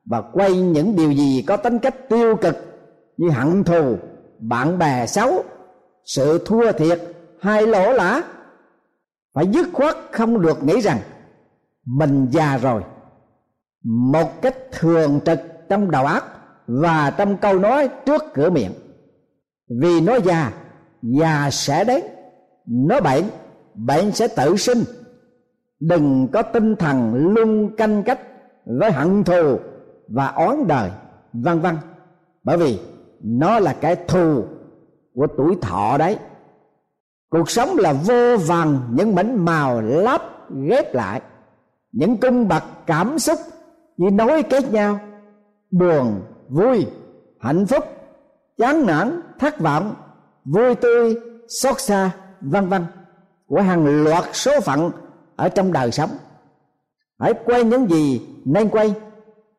và 0.05 0.21
quên 0.21 0.73
những 0.73 0.95
điều 0.95 1.11
gì 1.11 1.43
có 1.47 1.57
tính 1.57 1.79
cách 1.79 2.09
tiêu 2.09 2.35
cực 2.35 2.55
như 3.17 3.29
hận 3.29 3.63
thù, 3.63 3.97
bạn 4.39 4.77
bè 4.77 5.05
xấu, 5.05 5.43
sự 6.03 6.43
thua 6.45 6.71
thiệt 6.71 7.01
hay 7.41 7.67
lỗ 7.67 7.91
lã. 7.91 8.21
Phải 9.33 9.47
dứt 9.47 9.67
khoát 9.73 9.95
không 10.11 10.41
được 10.41 10.63
nghĩ 10.63 10.81
rằng 10.81 10.99
mình 11.85 12.27
già 12.31 12.57
rồi. 12.57 12.83
Một 13.83 14.41
cách 14.41 14.55
thường 14.71 15.19
trực 15.25 15.39
trong 15.69 15.91
đầu 15.91 16.05
óc 16.05 16.38
và 16.69 17.13
trong 17.17 17.37
câu 17.37 17.59
nói 17.59 17.89
trước 18.05 18.23
cửa 18.33 18.49
miệng. 18.49 18.71
Vì 19.81 20.01
nó 20.01 20.15
già 20.15 20.51
già 21.01 21.49
sẽ 21.51 21.83
đến. 21.83 22.03
Nó 22.65 23.01
bệnh 23.01 23.23
bệnh 23.73 24.11
sẽ 24.11 24.27
tự 24.27 24.55
sinh. 24.55 24.83
Đừng 25.79 26.27
có 26.33 26.41
tinh 26.41 26.75
thần 26.75 27.15
luôn 27.15 27.75
canh 27.75 28.03
cách 28.03 28.19
với 28.65 28.91
hận 28.91 29.23
thù 29.23 29.59
và 30.07 30.27
oán 30.27 30.67
đời, 30.67 30.91
vân 31.33 31.59
vân. 31.59 31.75
Bởi 32.43 32.57
vì 32.57 32.79
nó 33.23 33.59
là 33.59 33.73
cái 33.81 33.95
thù 33.95 34.43
của 35.15 35.27
tuổi 35.37 35.55
thọ 35.61 35.97
đấy. 35.97 36.17
Cuộc 37.29 37.49
sống 37.49 37.69
là 37.77 37.93
vô 37.93 38.37
vàng 38.37 38.79
những 38.91 39.15
mảnh 39.15 39.45
màu 39.45 39.81
lắp 39.81 40.21
ghép 40.69 40.95
lại. 40.95 41.21
Những 41.91 42.17
cung 42.17 42.47
bậc 42.47 42.63
cảm 42.85 43.19
xúc 43.19 43.39
như 43.97 44.11
nối 44.11 44.43
kết 44.43 44.71
nhau, 44.71 44.99
buồn 45.71 46.21
vui, 46.49 46.85
hạnh 47.39 47.65
phúc, 47.65 47.83
chán 48.57 48.85
nản, 48.85 49.21
thất 49.39 49.59
vọng, 49.59 49.95
vui 50.45 50.75
tươi, 50.75 51.15
xót 51.47 51.81
xa, 51.81 52.11
vân 52.41 52.69
vân. 52.69 52.85
Của 53.47 53.61
hàng 53.61 54.03
loạt 54.03 54.23
số 54.33 54.59
phận 54.59 54.91
ở 55.35 55.49
trong 55.49 55.73
đời 55.73 55.91
sống. 55.91 56.09
Hãy 57.19 57.33
quay 57.45 57.63
những 57.63 57.89
gì 57.89 58.27
nên 58.45 58.69
quay 58.69 58.93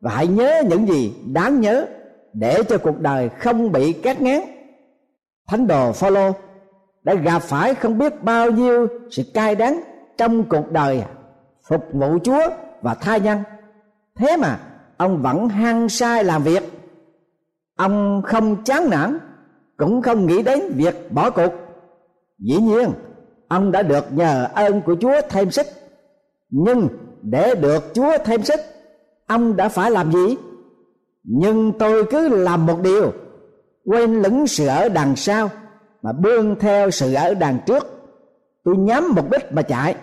và 0.01 0.11
hãy 0.11 0.27
nhớ 0.27 0.63
những 0.69 0.87
gì 0.87 1.13
đáng 1.25 1.59
nhớ 1.59 1.85
để 2.33 2.63
cho 2.69 2.77
cuộc 2.77 2.99
đời 2.99 3.29
không 3.29 3.71
bị 3.71 3.93
cát 3.93 4.21
ngán 4.21 4.41
thánh 5.47 5.67
đồ 5.67 5.91
Phaolô 5.91 6.31
đã 7.03 7.13
gặp 7.13 7.39
phải 7.41 7.75
không 7.75 7.97
biết 7.97 8.23
bao 8.23 8.51
nhiêu 8.51 8.87
sự 9.11 9.23
cay 9.33 9.55
đắng 9.55 9.81
trong 10.17 10.43
cuộc 10.43 10.71
đời 10.71 11.03
phục 11.69 11.85
vụ 11.93 12.17
Chúa 12.23 12.49
và 12.81 12.93
tha 12.93 13.17
nhân. 13.17 13.39
Thế 14.15 14.37
mà 14.37 14.59
ông 14.97 15.21
vẫn 15.21 15.49
hăng 15.49 15.89
sai 15.89 16.23
làm 16.23 16.43
việc 16.43 16.80
ông 17.81 18.21
không 18.25 18.63
chán 18.63 18.89
nản, 18.89 19.19
cũng 19.77 20.01
không 20.01 20.25
nghĩ 20.25 20.41
đến 20.41 20.59
việc 20.75 21.11
bỏ 21.11 21.29
cuộc. 21.29 21.51
Dĩ 22.39 22.57
nhiên, 22.57 22.89
ông 23.47 23.71
đã 23.71 23.81
được 23.81 24.05
nhờ 24.11 24.47
ơn 24.53 24.81
của 24.81 24.95
chúa 25.01 25.21
thêm 25.29 25.51
sức. 25.51 25.67
Nhưng 26.49 26.87
để 27.21 27.55
được 27.55 27.83
chúa 27.93 28.17
thêm 28.25 28.43
sức, 28.43 28.59
ông 29.27 29.55
đã 29.55 29.69
phải 29.69 29.91
làm 29.91 30.11
gì? 30.11 30.37
Nhưng 31.23 31.71
tôi 31.79 32.05
cứ 32.11 32.29
làm 32.29 32.65
một 32.65 32.79
điều, 32.83 33.11
quên 33.85 34.21
lững 34.21 34.47
sự 34.47 34.67
ở 34.67 34.89
đằng 34.89 35.15
sau 35.15 35.49
mà 36.01 36.11
bươn 36.13 36.55
theo 36.59 36.91
sự 36.91 37.13
ở 37.13 37.33
đằng 37.33 37.59
trước. 37.65 37.87
Tôi 38.63 38.77
nhắm 38.77 39.11
mục 39.15 39.31
đích 39.31 39.53
mà 39.53 39.61
chạy, 39.61 39.95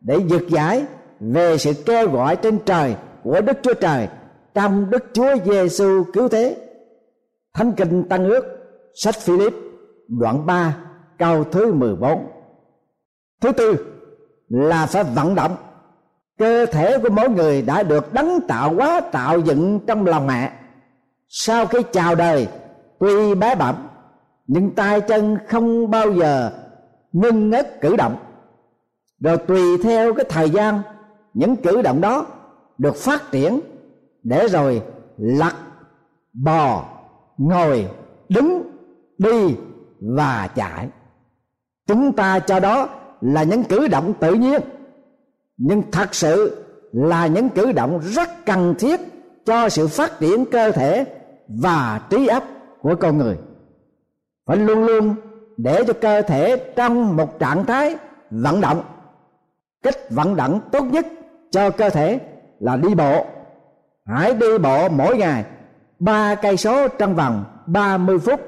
để 0.00 0.18
vượt 0.18 0.48
giải 0.48 0.84
về 1.20 1.58
sự 1.58 1.72
kêu 1.86 2.10
gọi 2.10 2.36
trên 2.36 2.58
trời 2.66 2.96
của 3.22 3.40
Đức 3.40 3.58
Chúa 3.62 3.74
Trời 3.74 4.08
trong 4.54 4.90
Đức 4.90 5.04
Chúa 5.12 5.34
Giêsu 5.44 6.04
cứu 6.12 6.28
thế. 6.28 6.63
Thánh 7.54 7.72
kinh 7.72 8.08
Tăng 8.08 8.24
ước, 8.24 8.44
sách 8.94 9.14
Philip, 9.14 9.54
đoạn 10.08 10.46
3 10.46 10.76
câu 11.18 11.44
thứ 11.44 11.72
14. 11.72 12.26
Thứ 13.40 13.52
tư, 13.52 13.86
là 14.48 14.86
phải 14.86 15.04
vận 15.04 15.34
động. 15.34 15.56
Cơ 16.38 16.66
thể 16.66 16.98
của 16.98 17.10
mỗi 17.10 17.28
người 17.28 17.62
đã 17.62 17.82
được 17.82 18.12
đấng 18.12 18.40
tạo 18.48 18.74
hóa 18.74 19.00
tạo 19.00 19.38
dựng 19.38 19.80
trong 19.86 20.06
lòng 20.06 20.26
mẹ. 20.26 20.52
Sau 21.28 21.66
khi 21.66 21.78
chào 21.92 22.14
đời, 22.14 22.48
tuy 22.98 23.34
bé 23.34 23.54
bẩm, 23.54 23.88
nhưng 24.46 24.74
tay 24.74 25.00
chân 25.00 25.38
không 25.48 25.90
bao 25.90 26.12
giờ 26.12 26.50
ngưng 27.12 27.50
ngất 27.50 27.80
cử 27.80 27.96
động 27.96 28.16
rồi 29.20 29.36
tùy 29.36 29.62
theo 29.82 30.14
cái 30.14 30.24
thời 30.28 30.50
gian, 30.50 30.82
những 31.34 31.56
cử 31.56 31.82
động 31.82 32.00
đó 32.00 32.26
được 32.78 32.96
phát 32.96 33.30
triển 33.30 33.60
để 34.22 34.48
rồi 34.48 34.82
lật 35.16 35.54
bò 36.32 36.93
ngồi, 37.38 37.88
đứng, 38.28 38.62
đi 39.18 39.56
và 40.00 40.48
chạy. 40.54 40.88
Chúng 41.86 42.12
ta 42.12 42.38
cho 42.38 42.60
đó 42.60 42.88
là 43.20 43.42
những 43.42 43.64
cử 43.64 43.88
động 43.88 44.14
tự 44.20 44.34
nhiên. 44.34 44.60
Nhưng 45.56 45.82
thật 45.92 46.14
sự 46.14 46.64
là 46.92 47.26
những 47.26 47.48
cử 47.48 47.72
động 47.72 48.00
rất 48.04 48.28
cần 48.46 48.74
thiết 48.78 49.00
cho 49.46 49.68
sự 49.68 49.88
phát 49.88 50.20
triển 50.20 50.44
cơ 50.44 50.70
thể 50.70 51.04
và 51.48 52.00
trí 52.10 52.26
óc 52.26 52.44
của 52.80 52.94
con 53.00 53.18
người. 53.18 53.36
Phải 54.46 54.56
luôn 54.56 54.84
luôn 54.84 55.14
để 55.56 55.84
cho 55.86 55.92
cơ 55.92 56.22
thể 56.22 56.56
trong 56.76 57.16
một 57.16 57.38
trạng 57.38 57.64
thái 57.64 57.96
vận 58.30 58.60
động. 58.60 58.82
Cách 59.82 60.10
vận 60.10 60.36
động 60.36 60.60
tốt 60.72 60.84
nhất 60.84 61.06
cho 61.50 61.70
cơ 61.70 61.90
thể 61.90 62.18
là 62.60 62.76
đi 62.76 62.94
bộ. 62.94 63.26
Hãy 64.06 64.34
đi 64.34 64.58
bộ 64.58 64.88
mỗi 64.88 65.16
ngày 65.16 65.44
ba 66.04 66.34
cây 66.34 66.56
số 66.56 66.88
trong 66.88 67.14
vòng 67.14 67.44
30 67.66 68.18
phút. 68.18 68.40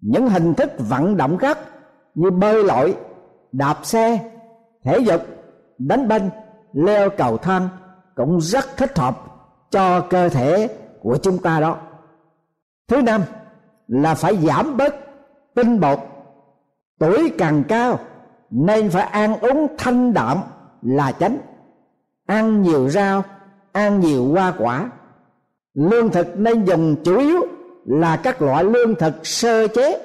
Những 0.00 0.28
hình 0.28 0.54
thức 0.54 0.70
vận 0.78 1.16
động 1.16 1.38
khác 1.38 1.58
như 2.14 2.30
bơi 2.30 2.64
lội, 2.64 2.96
đạp 3.52 3.78
xe, 3.82 4.30
thể 4.84 4.98
dục, 4.98 5.22
đánh 5.78 6.08
banh, 6.08 6.30
leo 6.72 7.10
cầu 7.10 7.36
thang 7.36 7.68
cũng 8.14 8.40
rất 8.40 8.76
thích 8.76 8.98
hợp 8.98 9.18
cho 9.70 10.00
cơ 10.00 10.28
thể 10.28 10.68
của 11.02 11.18
chúng 11.22 11.38
ta 11.38 11.60
đó. 11.60 11.76
Thứ 12.88 13.02
năm 13.02 13.22
là 13.88 14.14
phải 14.14 14.36
giảm 14.36 14.76
bớt 14.76 14.94
tinh 15.54 15.80
bột. 15.80 15.98
Tuổi 16.98 17.32
càng 17.38 17.62
cao 17.68 17.98
nên 18.50 18.90
phải 18.90 19.02
ăn 19.02 19.40
uống 19.40 19.66
thanh 19.78 20.14
đạm 20.14 20.38
là 20.82 21.12
chánh. 21.12 21.38
Ăn 22.26 22.62
nhiều 22.62 22.88
rau, 22.88 23.22
ăn 23.72 24.00
nhiều 24.00 24.32
hoa 24.32 24.52
quả 24.58 24.90
lương 25.78 26.10
thực 26.10 26.38
nên 26.38 26.64
dùng 26.64 26.96
chủ 27.04 27.18
yếu 27.18 27.46
là 27.84 28.16
các 28.16 28.42
loại 28.42 28.64
lương 28.64 28.94
thực 28.94 29.26
sơ 29.26 29.68
chế, 29.68 29.98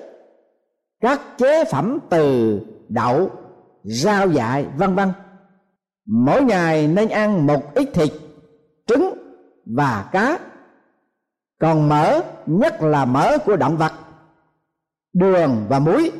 các 1.01 1.21
chế 1.37 1.65
phẩm 1.65 1.99
từ 2.09 2.59
đậu, 2.89 3.29
rau 3.83 4.29
dại, 4.29 4.65
vân 4.77 4.95
vân. 4.95 5.09
Mỗi 6.05 6.43
ngày 6.43 6.87
nên 6.87 7.09
ăn 7.09 7.47
một 7.47 7.73
ít 7.73 7.89
thịt, 7.93 8.11
trứng 8.87 9.13
và 9.65 10.09
cá. 10.11 10.39
Còn 11.59 11.89
mỡ, 11.89 12.19
nhất 12.45 12.81
là 12.81 13.05
mỡ 13.05 13.37
của 13.37 13.55
động 13.55 13.77
vật, 13.77 13.91
đường 15.13 15.65
và 15.69 15.79
muối, 15.79 16.11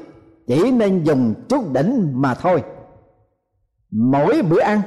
chỉ 0.48 0.72
nên 0.72 1.04
dùng 1.04 1.34
chút 1.50 1.74
đỉnh 1.74 2.12
mà 2.22 2.34
thôi. 2.34 2.64
Mỗi 3.92 4.42
bữa 4.42 4.62
ăn, 4.62 4.82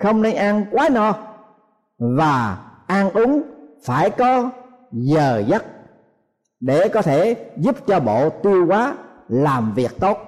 không 0.00 0.22
nên 0.22 0.36
ăn 0.36 0.64
quá 0.70 0.88
no 0.88 1.14
và 1.98 2.58
ăn 2.86 3.10
uống 3.10 3.42
phải 3.82 4.10
có 4.10 4.50
giờ 4.92 5.44
giấc 5.46 5.64
để 6.60 6.88
có 6.88 7.02
thể 7.02 7.50
giúp 7.56 7.86
cho 7.86 8.00
bộ 8.00 8.30
tiêu 8.30 8.66
hóa 8.66 8.94
làm 9.28 9.74
việc 9.74 10.00
tốt. 10.00 10.18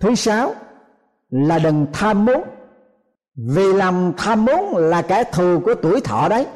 Thứ 0.00 0.14
sáu 0.14 0.54
là 1.30 1.58
đừng 1.58 1.86
tham 1.92 2.24
muốn, 2.24 2.42
vì 3.36 3.72
làm 3.72 4.12
tham 4.16 4.44
muốn 4.44 4.76
là 4.76 5.02
kẻ 5.02 5.24
thù 5.24 5.60
của 5.64 5.74
tuổi 5.74 6.00
thọ 6.00 6.28
đấy. 6.28 6.46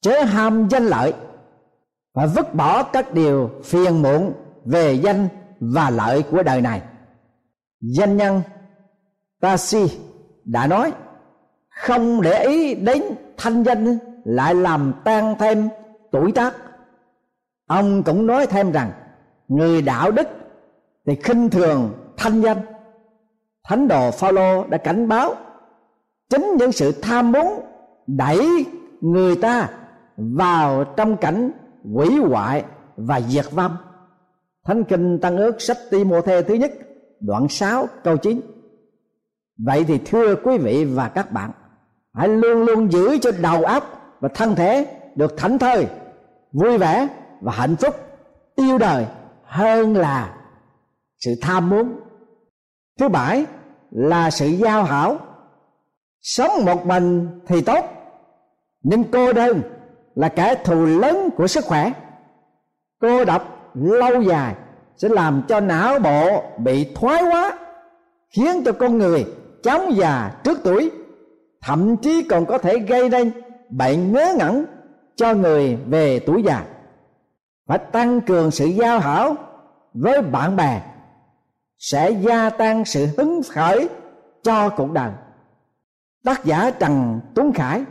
Chớ 0.00 0.22
ham 0.22 0.68
danh 0.68 0.84
lợi 0.84 1.14
và 2.14 2.26
vứt 2.26 2.54
bỏ 2.54 2.82
các 2.82 3.14
điều 3.14 3.50
phiền 3.64 4.02
muộn 4.02 4.32
về 4.64 4.92
danh 4.92 5.28
và 5.60 5.90
lợi 5.90 6.22
của 6.22 6.42
đời 6.42 6.60
này. 6.60 6.82
Danh 7.80 8.16
nhân 8.16 8.42
Tasi 9.40 9.98
đã 10.44 10.66
nói, 10.66 10.92
không 11.68 12.22
để 12.22 12.44
ý 12.44 12.74
đến 12.74 13.02
thanh 13.36 13.62
danh 13.62 13.98
lại 14.24 14.54
làm 14.54 14.92
tan 15.04 15.34
thêm 15.38 15.68
tuổi 16.12 16.32
tác. 16.32 16.54
Ông 17.66 18.02
cũng 18.02 18.26
nói 18.26 18.46
thêm 18.46 18.72
rằng, 18.72 18.90
người 19.48 19.82
đạo 19.82 20.10
đức 20.10 20.28
thì 21.06 21.14
khinh 21.14 21.50
thường 21.50 21.92
thanh 22.16 22.40
danh. 22.40 22.58
Thánh 23.64 23.88
đồ 23.88 24.10
phaolô 24.10 24.66
đã 24.66 24.78
cảnh 24.78 25.08
báo, 25.08 25.34
chính 26.30 26.56
những 26.58 26.72
sự 26.72 26.92
tham 27.02 27.32
muốn 27.32 27.60
đẩy 28.06 28.66
người 29.00 29.36
ta 29.36 29.68
vào 30.16 30.84
trong 30.84 31.16
cảnh 31.16 31.50
quỷ 31.94 32.18
hoại 32.18 32.64
và 32.96 33.20
diệt 33.20 33.50
vong. 33.50 33.76
Thánh 34.64 34.84
kinh 34.84 35.18
tăng 35.18 35.36
ước 35.36 35.62
sách 35.62 35.76
Timothée 35.90 36.42
thứ 36.42 36.54
nhất, 36.54 36.72
đoạn 37.20 37.48
6 37.48 37.86
câu 38.04 38.16
9 38.16 38.40
vậy 39.58 39.84
thì 39.88 39.98
thưa 40.04 40.34
quý 40.34 40.58
vị 40.58 40.84
và 40.84 41.08
các 41.08 41.32
bạn, 41.32 41.50
hãy 42.14 42.28
luôn 42.28 42.64
luôn 42.64 42.92
giữ 42.92 43.18
cho 43.18 43.30
đầu 43.42 43.64
óc 43.64 44.03
và 44.24 44.30
thân 44.34 44.54
thể 44.54 44.86
được 45.14 45.36
thảnh 45.36 45.58
thơi, 45.58 45.86
vui 46.52 46.78
vẻ 46.78 47.08
và 47.40 47.52
hạnh 47.52 47.76
phúc, 47.76 47.94
yêu 48.56 48.78
đời 48.78 49.06
hơn 49.42 49.96
là 49.96 50.36
sự 51.18 51.34
tham 51.42 51.70
muốn. 51.70 52.00
Thứ 52.98 53.08
bảy 53.08 53.46
là 53.90 54.30
sự 54.30 54.46
giao 54.46 54.84
hảo. 54.84 55.18
Sống 56.22 56.64
một 56.64 56.86
mình 56.86 57.40
thì 57.46 57.60
tốt, 57.60 57.84
nhưng 58.82 59.04
cô 59.04 59.32
đơn 59.32 59.62
là 60.14 60.28
kẻ 60.28 60.54
thù 60.64 60.84
lớn 60.84 61.30
của 61.36 61.46
sức 61.46 61.64
khỏe. 61.64 61.92
Cô 63.00 63.24
độc 63.24 63.74
lâu 63.74 64.22
dài 64.22 64.54
sẽ 64.96 65.08
làm 65.08 65.42
cho 65.48 65.60
não 65.60 65.98
bộ 65.98 66.42
bị 66.58 66.94
thoái 66.94 67.22
hóa, 67.22 67.58
khiến 68.30 68.64
cho 68.64 68.72
con 68.72 68.98
người 68.98 69.26
chóng 69.62 69.96
già 69.96 70.40
trước 70.44 70.58
tuổi, 70.64 70.90
thậm 71.62 71.96
chí 71.96 72.22
còn 72.22 72.46
có 72.46 72.58
thể 72.58 72.78
gây 72.78 73.08
nên 73.08 73.43
bệnh 73.76 74.12
ngớ 74.12 74.34
ngẩn 74.38 74.64
cho 75.16 75.34
người 75.34 75.76
về 75.76 76.18
tuổi 76.18 76.42
già. 76.42 76.64
Phải 77.66 77.78
tăng 77.78 78.20
cường 78.20 78.50
sự 78.50 78.66
giao 78.66 78.98
hảo 78.98 79.36
với 79.94 80.22
bạn 80.22 80.56
bè, 80.56 80.82
sẽ 81.78 82.10
gia 82.10 82.50
tăng 82.50 82.84
sự 82.84 83.06
hứng 83.16 83.40
khởi 83.52 83.88
cho 84.42 84.68
cuộc 84.68 84.92
đời. 84.92 85.10
Tác 86.24 86.44
giả 86.44 86.70
trần 86.70 87.20
tuấn 87.34 87.52
khải 87.52 87.84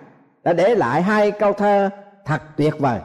đã 0.43 0.53
để 0.53 0.75
lại 0.75 1.01
hai 1.01 1.31
câu 1.31 1.53
thơ 1.53 1.89
thật 2.25 2.41
tuyệt 2.57 2.79
vời. 2.79 2.99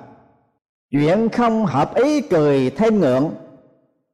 Chuyện 0.91 1.29
không 1.29 1.67
hợp 1.67 1.95
ý 1.95 2.21
cười 2.21 2.71
thêm 2.71 3.01
ngượng, 3.01 3.35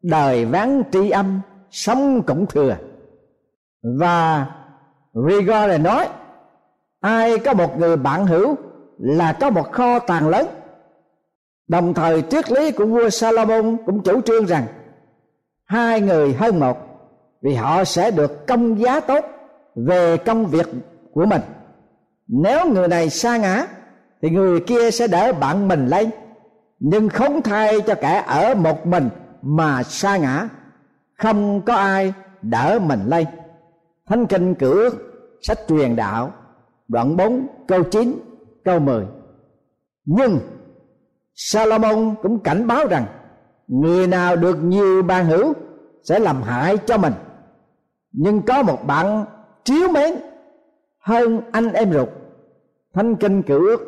đời 0.03 0.45
ván 0.45 0.83
tri 0.93 1.11
âm, 1.11 1.41
sống 1.71 2.23
cũng 2.23 2.47
thừa. 2.47 2.77
Và 3.99 4.47
Rigor 5.15 5.81
nói 5.81 6.09
ai 7.05 7.39
có 7.39 7.55
một 7.55 7.79
người 7.79 7.97
bạn 7.97 8.27
hữu 8.27 8.57
là 8.99 9.33
có 9.33 9.51
một 9.51 9.73
kho 9.73 9.99
tàng 9.99 10.29
lớn. 10.29 10.47
Đồng 11.69 11.95
thời 11.95 12.23
triết 12.23 12.53
lý 12.53 12.73
của 12.73 12.87
vua 12.87 13.11
Salomon 13.11 13.77
cũng 13.87 14.03
chủ 14.03 14.21
trương 14.21 14.47
rằng 14.47 14.67
hai 15.65 16.01
người 16.01 16.35
hơn 16.35 16.61
một 16.61 16.79
vì 17.43 17.55
họ 17.55 17.85
sẽ 17.85 18.11
được 18.11 18.47
công 18.47 18.81
giá 18.81 19.01
tốt 19.01 19.25
về 19.75 20.17
công 20.17 20.47
việc 20.47 20.67
của 21.13 21.27
mình. 21.27 21.41
Nếu 22.29 22.67
người 22.73 22.89
này 22.89 23.11
sa 23.11 23.37
ngã, 23.37 23.67
thì 24.23 24.31
người 24.31 24.61
kia 24.61 24.91
sẽ 24.91 25.07
đỡ 25.07 25.33
bạn 25.33 25.69
mình 25.69 25.87
lên, 25.87 26.11
nhưng 26.81 27.09
không 27.09 27.43
thay 27.43 27.81
cho 27.81 27.95
kẻ 27.95 28.25
ở 28.27 28.55
một 28.55 28.87
mình 28.87 29.09
mà 29.43 29.83
sa 29.83 30.17
ngã, 30.17 30.49
không 31.19 31.61
có 31.61 31.75
ai 31.75 32.13
đỡ 32.43 32.79
mình 32.83 33.01
lên. 33.07 33.27
Thánh 34.09 34.27
kinh 34.27 34.55
Cửa 34.55 34.91
sách 35.43 35.59
truyền 35.69 35.97
đạo 35.97 36.33
đoạn 36.89 37.17
4 37.17 37.47
câu 37.67 37.83
9 37.83 38.19
câu 38.65 38.79
10 38.81 39.07
nhưng 40.05 40.39
Salomon 41.35 42.15
cũng 42.23 42.39
cảnh 42.39 42.67
báo 42.67 42.87
rằng 42.87 43.07
người 43.67 44.07
nào 44.07 44.37
được 44.37 44.57
nhiều 44.63 45.03
ban 45.03 45.27
hữu 45.27 45.53
sẽ 46.03 46.19
làm 46.19 46.43
hại 46.43 46.79
cho 46.87 46.99
mình. 46.99 47.13
Nhưng 48.13 48.43
có 48.43 48.63
một 48.63 48.87
bạn 48.87 49.25
chiếu 49.65 49.89
mến 49.89 50.15
hơn 50.99 51.41
anh 51.53 51.73
em 51.73 51.93
ruột. 51.93 52.09
Thánh 52.95 53.17
kinh 53.17 53.43
cựu 53.43 53.61
ước, 53.61 53.81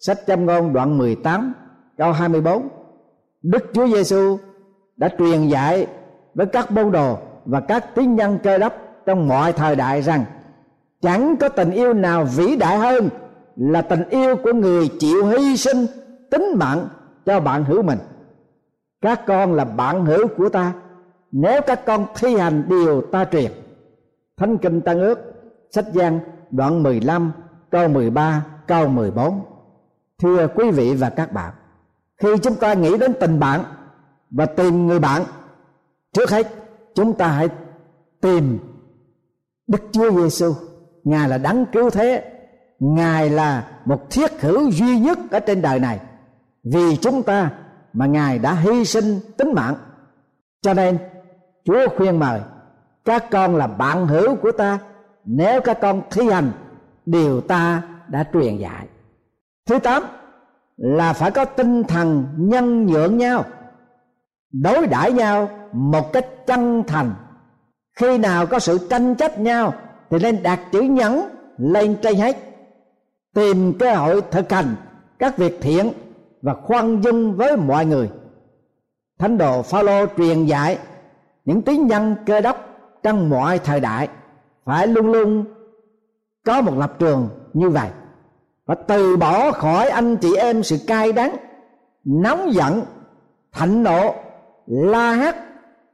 sách 0.00 0.18
châm 0.26 0.46
ngôn 0.46 0.72
đoạn 0.72 0.98
18 0.98 1.54
câu 1.96 2.12
24 2.12 2.68
Đức 3.42 3.64
Chúa 3.72 3.86
Giêsu 3.86 4.38
đã 4.96 5.08
truyền 5.18 5.48
dạy 5.48 5.86
với 6.34 6.46
các 6.46 6.70
môn 6.70 6.92
đồ 6.92 7.18
và 7.44 7.60
các 7.60 7.94
tín 7.94 8.14
nhân 8.14 8.38
cơ 8.42 8.58
đốc 8.58 8.72
trong 9.06 9.28
mọi 9.28 9.52
thời 9.52 9.76
đại 9.76 10.02
rằng 10.02 10.24
chẳng 11.02 11.36
có 11.36 11.48
tình 11.48 11.70
yêu 11.70 11.94
nào 11.94 12.24
vĩ 12.24 12.56
đại 12.56 12.78
hơn 12.78 13.08
là 13.56 13.82
tình 13.82 14.08
yêu 14.08 14.36
của 14.36 14.52
người 14.52 14.88
chịu 14.98 15.26
hy 15.26 15.56
sinh 15.56 15.86
tính 16.30 16.52
mạng 16.56 16.88
cho 17.26 17.40
bạn 17.40 17.64
hữu 17.64 17.82
mình. 17.82 17.98
Các 19.00 19.26
con 19.26 19.54
là 19.54 19.64
bạn 19.64 20.06
hữu 20.06 20.28
của 20.36 20.48
ta. 20.48 20.72
Nếu 21.32 21.60
các 21.66 21.86
con 21.86 22.06
thi 22.14 22.36
hành 22.36 22.64
điều 22.68 23.00
ta 23.00 23.24
truyền, 23.24 23.52
thánh 24.36 24.58
kinh 24.58 24.80
tăng 24.80 25.00
ước, 25.00 25.18
sách 25.70 25.86
giang, 25.94 26.20
đoạn 26.50 26.82
15 26.82 27.32
câu 27.70 27.88
13 27.88 28.44
câu 28.66 28.88
14 28.88 29.40
thưa 30.18 30.48
quý 30.54 30.70
vị 30.70 30.94
và 30.94 31.10
các 31.10 31.32
bạn, 31.32 31.54
khi 32.16 32.28
chúng 32.42 32.54
ta 32.54 32.74
nghĩ 32.74 32.98
đến 32.98 33.12
tình 33.20 33.40
bạn 33.40 33.64
và 34.30 34.46
tìm 34.46 34.86
người 34.86 34.98
bạn, 34.98 35.22
trước 36.12 36.30
hết 36.30 36.46
chúng 36.94 37.14
ta 37.14 37.28
hãy 37.28 37.48
tìm 38.20 38.58
Đức 39.66 39.80
Chúa 39.92 40.10
Giêsu 40.10 40.54
Ngài 41.04 41.28
là 41.28 41.38
đấng 41.38 41.66
cứu 41.66 41.90
thế. 41.90 42.24
Ngài 42.78 43.30
là 43.30 43.68
một 43.84 44.10
thiết 44.10 44.40
hữu 44.40 44.70
duy 44.70 44.98
nhất 44.98 45.18
ở 45.30 45.40
trên 45.40 45.62
đời 45.62 45.80
này. 45.80 46.00
Vì 46.64 46.96
chúng 46.96 47.22
ta 47.22 47.50
mà 47.92 48.06
Ngài 48.06 48.38
đã 48.38 48.54
hy 48.54 48.84
sinh 48.84 49.20
tính 49.36 49.52
mạng. 49.54 49.74
Cho 50.62 50.74
nên, 50.74 50.98
Chúa 51.64 51.88
khuyên 51.96 52.18
mời, 52.18 52.40
Các 53.04 53.30
con 53.30 53.56
là 53.56 53.66
bạn 53.66 54.06
hữu 54.06 54.36
của 54.36 54.52
ta. 54.52 54.78
Nếu 55.24 55.60
các 55.60 55.78
con 55.80 56.02
thi 56.10 56.30
hành, 56.30 56.50
Điều 57.06 57.40
ta 57.40 57.82
đã 58.08 58.24
truyền 58.32 58.56
dạy. 58.56 58.86
Thứ 59.66 59.78
tám 59.78 60.02
Là 60.76 61.12
phải 61.12 61.30
có 61.30 61.44
tinh 61.44 61.84
thần 61.84 62.26
nhân 62.36 62.86
nhượng 62.86 63.18
nhau, 63.18 63.44
Đối 64.52 64.86
đãi 64.86 65.12
nhau 65.12 65.48
một 65.72 66.12
cách 66.12 66.26
chân 66.46 66.82
thành. 66.86 67.14
Khi 67.96 68.18
nào 68.18 68.46
có 68.46 68.58
sự 68.58 68.86
tranh 68.90 69.14
chấp 69.14 69.38
nhau 69.38 69.74
thì 70.10 70.18
nên 70.22 70.42
đặt 70.42 70.60
chữ 70.72 70.80
nhẫn 70.80 71.28
lên 71.58 71.96
trên 72.02 72.14
hết 72.16 72.36
tìm 73.34 73.78
cơ 73.78 73.94
hội 73.94 74.22
thực 74.30 74.52
hành 74.52 74.76
các 75.18 75.38
việc 75.38 75.58
thiện 75.60 75.92
và 76.42 76.54
khoan 76.54 77.00
dung 77.00 77.36
với 77.36 77.56
mọi 77.56 77.86
người. 77.86 78.10
Thánh 79.18 79.38
đồ 79.38 79.62
phaolô 79.62 80.06
truyền 80.16 80.46
dạy 80.46 80.78
những 81.44 81.62
tín 81.62 81.86
nhân 81.86 82.16
cơ 82.26 82.40
đốc 82.40 82.68
trong 83.02 83.30
mọi 83.30 83.58
thời 83.58 83.80
đại 83.80 84.08
phải 84.64 84.86
luôn 84.86 85.12
luôn 85.12 85.44
có 86.46 86.60
một 86.60 86.72
lập 86.78 86.92
trường 86.98 87.28
như 87.52 87.70
vậy. 87.70 87.88
Và 88.66 88.74
từ 88.74 89.16
bỏ 89.16 89.50
khỏi 89.50 89.88
anh 89.88 90.16
chị 90.16 90.34
em 90.34 90.62
sự 90.62 90.76
cay 90.86 91.12
đắng, 91.12 91.36
nóng 92.04 92.52
giận, 92.52 92.82
thạnh 93.52 93.82
nộ, 93.82 94.14
la 94.66 95.12
hét, 95.12 95.34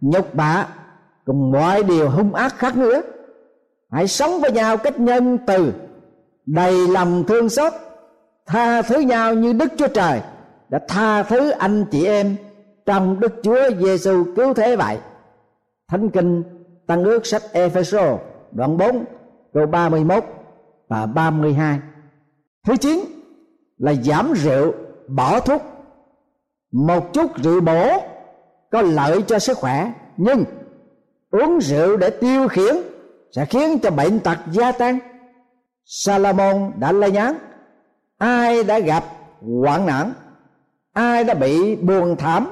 nhục 0.01 0.35
bạ 0.35 0.69
cùng 1.25 1.53
mọi 1.53 1.83
điều 1.83 2.11
hung 2.11 2.35
ác 2.35 2.55
khác 2.57 2.77
nữa 2.77 3.03
hãy 3.95 4.09
sống 4.09 4.41
với 4.41 4.53
nhau 4.53 4.77
cách 4.77 5.01
nhân 5.01 5.39
từ, 5.47 5.73
đầy 6.47 6.89
lòng 6.89 7.25
thương 7.29 7.49
xót, 7.49 7.73
tha 8.47 8.83
thứ 8.83 9.01
nhau 9.01 9.35
như 9.35 9.53
đức 9.53 9.73
chúa 9.77 9.89
trời 9.89 10.21
đã 10.69 10.81
tha 10.89 11.23
thứ 11.23 11.51
anh 11.51 11.85
chị 11.91 12.07
em 12.07 12.37
trong 12.87 13.21
đức 13.21 13.33
chúa 13.43 13.71
giêsu 13.81 14.25
cứu 14.37 14.55
thế 14.55 14.77
vậy. 14.77 14.99
Thánh 15.89 16.11
kinh 16.11 16.43
tăng 16.87 17.05
ước 17.05 17.27
sách 17.27 17.43
epheso 17.53 18.19
đoạn 18.53 18.77
4 18.77 19.05
câu 19.53 19.67
31 19.67 20.25
và 20.89 21.07
32 21.07 21.79
thứ 22.67 22.77
chín 22.77 23.05
là 23.79 23.95
giảm 23.95 24.33
rượu, 24.33 24.73
bỏ 25.09 25.41
thuốc. 25.41 25.63
Một 26.73 27.13
chút 27.13 27.31
rượu 27.43 27.61
bổ 27.61 28.03
có 28.71 28.83
lợi 28.83 29.23
cho 29.23 29.39
sức 29.39 29.59
khỏe, 29.59 29.93
nhưng 30.17 30.45
uống 31.31 31.59
rượu 31.59 31.97
để 31.97 32.11
tiêu 32.11 32.49
khiển 32.49 32.77
sẽ 33.37 33.45
khiến 33.45 33.79
cho 33.79 33.91
bệnh 33.91 34.21
tật 34.21 34.39
gia 34.51 34.73
tăng. 34.73 34.99
Salomon 35.85 36.73
đã 36.77 36.93
lây 36.93 37.11
nhán 37.11 37.39
ai 38.19 38.65
đã 38.65 38.79
gặp 38.79 39.05
hoạn 39.61 39.87
nạn? 39.87 40.13
Ai 40.93 41.25
đã 41.25 41.35
bị 41.35 41.77
buồn 41.77 42.17
thảm? 42.17 42.51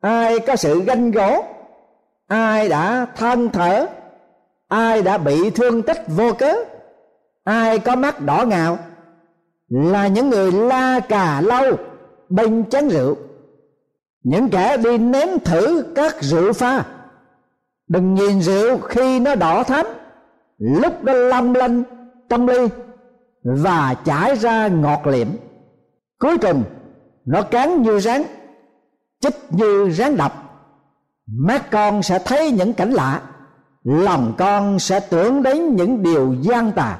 Ai 0.00 0.38
có 0.38 0.56
sự 0.56 0.80
ganh 0.80 1.10
gỗ? 1.10 1.44
Ai 2.26 2.68
đã 2.68 3.06
than 3.16 3.48
thở? 3.48 3.86
Ai 4.68 5.02
đã 5.02 5.18
bị 5.18 5.50
thương 5.50 5.82
tích 5.82 6.04
vô 6.08 6.32
cớ? 6.32 6.54
Ai 7.44 7.78
có 7.78 7.96
mắt 7.96 8.20
đỏ 8.20 8.44
ngào? 8.44 8.78
Là 9.68 10.06
những 10.06 10.30
người 10.30 10.52
la 10.52 11.00
cà 11.00 11.40
lâu 11.40 11.76
bên 12.28 12.70
chén 12.70 12.88
rượu. 12.88 13.16
Những 14.22 14.48
kẻ 14.48 14.76
đi 14.76 14.98
nếm 14.98 15.28
thử 15.44 15.92
các 15.94 16.16
rượu 16.20 16.52
pha 16.52 16.84
đừng 17.88 18.14
nhìn 18.14 18.40
rượu 18.40 18.78
khi 18.78 19.20
nó 19.20 19.34
đỏ 19.34 19.62
thắm. 19.62 19.86
Lúc 20.58 21.04
nó 21.04 21.12
lâm 21.12 21.54
lên 21.54 21.84
trong 22.28 22.48
ly 22.48 22.68
và 23.42 23.94
chảy 24.04 24.36
ra 24.36 24.68
ngọt 24.68 25.06
liệm. 25.06 25.28
Cuối 26.18 26.38
cùng, 26.38 26.64
nó 27.24 27.42
cắn 27.42 27.82
như 27.82 28.00
rắn 28.00 28.22
chích 29.20 29.34
như 29.50 29.90
rắn 29.90 30.16
độc. 30.16 30.32
Mắt 31.26 31.70
con 31.70 32.02
sẽ 32.02 32.18
thấy 32.24 32.50
những 32.50 32.72
cảnh 32.72 32.90
lạ, 32.90 33.22
lòng 33.84 34.34
con 34.38 34.78
sẽ 34.78 35.00
tưởng 35.00 35.42
đến 35.42 35.76
những 35.76 36.02
điều 36.02 36.34
gian 36.40 36.72
tà. 36.72 36.98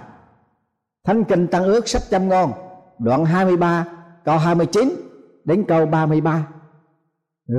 Thánh 1.05 1.25
kinh 1.25 1.47
Tăng 1.47 1.65
ước 1.65 1.89
sách 1.89 2.03
trăm 2.11 2.29
ngon 2.29 2.53
đoạn 2.99 3.25
23 3.25 3.87
câu 4.25 4.39
29 4.39 4.89
đến 5.45 5.65
câu 5.69 5.87
33 5.87 6.47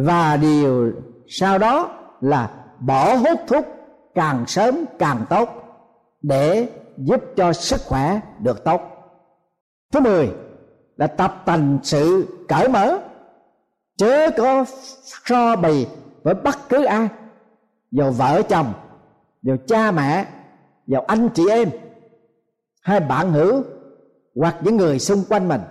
và 0.05 0.37
điều 0.37 0.91
sau 1.27 1.57
đó 1.57 1.89
là 2.21 2.56
bỏ 2.79 3.15
hút 3.15 3.39
thuốc 3.47 3.65
càng 4.15 4.43
sớm 4.47 4.85
càng 4.99 5.25
tốt 5.29 5.49
để 6.21 6.69
giúp 6.97 7.23
cho 7.35 7.53
sức 7.53 7.81
khỏe 7.85 8.21
được 8.39 8.63
tốt. 8.63 8.81
Thứ 9.93 9.99
mười 9.99 10.29
là 10.97 11.07
tập 11.07 11.43
thành 11.45 11.79
sự 11.83 12.27
cởi 12.47 12.69
mở. 12.69 12.97
Chớ 13.97 14.29
có 14.37 14.65
so 15.27 15.55
bì 15.55 15.87
với 16.23 16.33
bất 16.33 16.69
cứ 16.69 16.83
ai 16.83 17.07
dù 17.91 18.11
vợ 18.11 18.41
chồng 18.49 18.73
dù 19.41 19.55
cha 19.67 19.91
mẹ 19.91 20.25
dù 20.87 20.99
anh 21.07 21.29
chị 21.33 21.49
em, 21.49 21.69
hay 22.81 22.99
bạn 22.99 23.31
hữu 23.31 23.63
hoặc 24.35 24.55
những 24.61 24.77
người 24.77 24.99
xung 24.99 25.23
quanh 25.29 25.47
mình. 25.47 25.61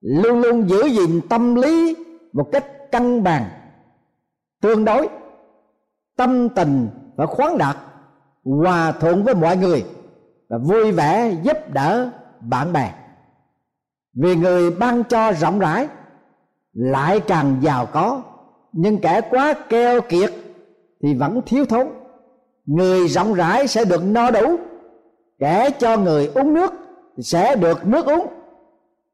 Luôn 0.00 0.40
luôn 0.40 0.68
giữ 0.68 0.86
gìn 0.86 1.20
tâm 1.28 1.54
lý 1.54 1.96
một 2.32 2.48
cách 2.52 2.66
cân 2.92 3.22
bằng, 3.22 3.44
tương 4.60 4.84
đối 4.84 5.08
tâm 6.20 6.48
tình 6.48 6.88
và 7.16 7.26
khoáng 7.26 7.58
đạt, 7.58 7.76
hòa 8.44 8.92
thuận 8.92 9.24
với 9.24 9.34
mọi 9.34 9.56
người 9.56 9.84
và 10.48 10.58
vui 10.58 10.92
vẻ 10.92 11.32
giúp 11.42 11.56
đỡ 11.72 12.10
bạn 12.40 12.72
bè. 12.72 12.92
Vì 14.14 14.36
người 14.36 14.70
ban 14.70 15.04
cho 15.04 15.32
rộng 15.32 15.58
rãi, 15.58 15.88
lại 16.72 17.20
càng 17.20 17.56
giàu 17.60 17.86
có. 17.86 18.22
Nhưng 18.72 18.98
kẻ 18.98 19.20
quá 19.30 19.54
keo 19.68 20.00
kiệt 20.00 20.32
thì 21.02 21.14
vẫn 21.14 21.40
thiếu 21.46 21.64
thốn. 21.64 21.86
Người 22.66 23.08
rộng 23.08 23.34
rãi 23.34 23.66
sẽ 23.66 23.84
được 23.84 24.04
no 24.04 24.30
đủ. 24.30 24.56
Kẻ 25.38 25.70
cho 25.78 25.96
người 25.96 26.30
uống 26.34 26.54
nước 26.54 26.72
sẽ 27.18 27.56
được 27.56 27.86
nước 27.86 28.06
uống. 28.06 28.26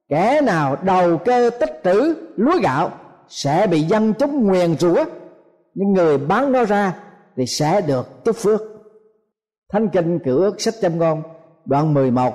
Kẻ 0.08 0.40
nào 0.40 0.76
đầu 0.82 1.18
cơ 1.18 1.50
tích 1.60 1.80
trữ 1.84 2.14
lúa 2.36 2.58
gạo 2.62 2.90
sẽ 3.28 3.66
bị 3.66 3.80
dân 3.80 4.12
chúng 4.18 4.46
nguyền 4.46 4.78
rủa 4.78 5.04
những 5.76 5.92
người 5.92 6.18
bán 6.18 6.52
nó 6.52 6.64
ra 6.64 6.98
thì 7.36 7.46
sẽ 7.46 7.80
được 7.80 8.24
chúc 8.24 8.36
phước. 8.36 8.60
Thánh 9.72 9.88
kinh 9.88 10.18
cựu 10.24 10.38
ước 10.38 10.60
sách 10.60 10.74
châm 10.80 10.98
ngôn, 10.98 11.22
đoạn 11.64 11.94
11 11.94 12.34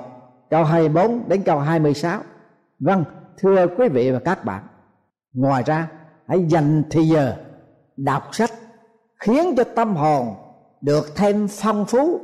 câu 0.50 0.64
24 0.64 1.28
đến 1.28 1.42
câu 1.42 1.58
26 1.58 2.20
Vâng 2.80 3.04
thưa 3.38 3.66
quý 3.78 3.88
vị 3.88 4.10
và 4.10 4.18
các 4.18 4.44
bạn, 4.44 4.62
Ngoài 5.32 5.62
ra, 5.66 5.90
hãy 6.28 6.44
dành 6.48 6.82
thời 6.90 7.08
giờ 7.08 7.36
đọc 7.96 8.22
sách 8.32 8.50
khiến 9.20 9.54
cho 9.56 9.64
tâm 9.64 9.96
hồn 9.96 10.34
được 10.80 11.16
thêm 11.16 11.48
phong 11.48 11.86
phú, 11.86 12.20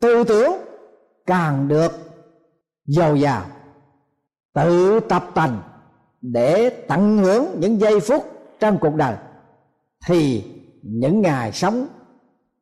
tư 0.00 0.24
tưởng 0.24 0.52
càng 1.26 1.68
được 1.68 1.92
giàu 2.86 3.16
giàu, 3.16 3.42
tự 4.54 5.00
tập 5.00 5.24
tành 5.34 5.62
để 6.20 6.70
tận 6.88 7.18
hưởng 7.18 7.46
những 7.58 7.80
giây 7.80 8.00
phút 8.00 8.24
trong 8.60 8.78
cuộc 8.80 8.94
đời. 8.94 9.16
Thì 10.06 10.44
những 10.82 11.20
ngày 11.20 11.52
sống 11.52 11.86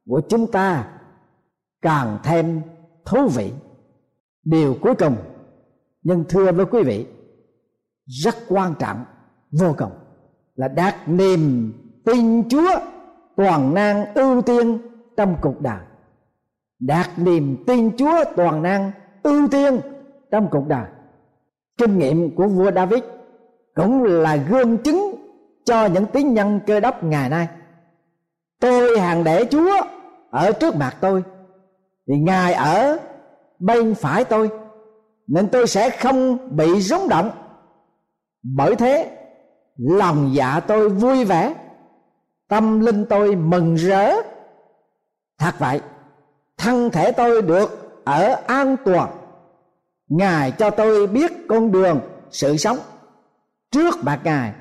của 0.07 0.21
chúng 0.29 0.51
ta 0.53 0.89
càng 1.83 2.19
thêm 2.25 2.63
thú 3.05 3.29
vị. 3.29 3.53
Điều 4.45 4.77
cuối 4.81 4.95
cùng, 4.95 5.17
nhưng 6.03 6.25
thưa 6.29 6.53
với 6.53 6.67
quý 6.67 6.83
vị, 6.83 7.07
rất 8.07 8.35
quan 8.49 8.75
trọng, 8.79 9.05
vô 9.51 9.75
cùng, 9.79 9.93
là 10.55 10.69
đạt 10.69 10.95
niềm 11.09 11.73
tin 12.05 12.49
chúa 12.49 12.71
toàn 13.37 13.75
năng 13.75 14.15
ưu 14.15 14.43
tiên 14.43 14.79
trong 15.17 15.37
cuộc 15.41 15.61
đời. 15.61 15.81
Đạt 16.79 17.07
niềm 17.17 17.65
tin 17.67 17.97
chúa 17.97 18.25
toàn 18.37 18.63
năng 18.63 18.91
ưu 19.23 19.49
tiên 19.49 19.81
trong 20.31 20.49
cuộc 20.51 20.69
đời. 20.69 20.87
Kinh 21.79 21.99
nghiệm 21.99 22.37
của 22.37 22.49
vua 22.49 22.71
david 22.73 23.03
cũng 23.75 24.03
là 24.03 24.37
gương 24.37 24.79
chứng 24.79 25.15
cho 25.65 25.87
những 25.87 26.07
tín 26.07 26.35
nhân 26.35 26.61
cơ 26.67 26.81
đốc 26.81 27.05
ngày 27.05 27.29
nay 27.29 27.49
tôi 28.61 28.99
hàng 28.99 29.25
để 29.25 29.45
chúa 29.51 29.83
ở 30.31 30.53
trước 30.53 30.77
mặt 30.77 30.97
tôi. 31.01 31.23
Thì 32.09 32.15
ngài 32.19 32.53
ở 32.53 32.99
bên 33.59 33.95
phải 33.95 34.25
tôi, 34.25 34.51
nên 35.27 35.49
tôi 35.49 35.67
sẽ 35.67 35.91
không 35.91 36.39
bị 36.57 36.81
rúng 36.81 37.09
động. 37.09 37.31
Bởi 38.43 38.77
thế, 38.77 39.11
lòng 39.77 40.31
dạ 40.35 40.61
tôi 40.61 40.89
vui 40.89 41.25
vẻ, 41.25 41.55
tâm 42.49 42.81
linh 42.81 43.05
tôi 43.05 43.37
mừng 43.37 43.75
rỡ. 43.75 44.13
Thật 45.39 45.55
vậy, 45.59 45.81
thân 46.57 46.91
thể 46.91 47.13
tôi 47.13 47.43
được 47.43 48.03
ở 48.05 48.37
an 48.47 48.77
toàn. 48.85 49.11
Ngài 50.09 50.51
cho 50.51 50.71
tôi 50.71 51.07
biết 51.07 51.33
con 51.49 51.73
đường 51.73 52.01
sự 52.31 52.57
sống. 52.57 52.79
Trước 53.71 54.05
mặt 54.05 54.21
ngài 54.25 54.53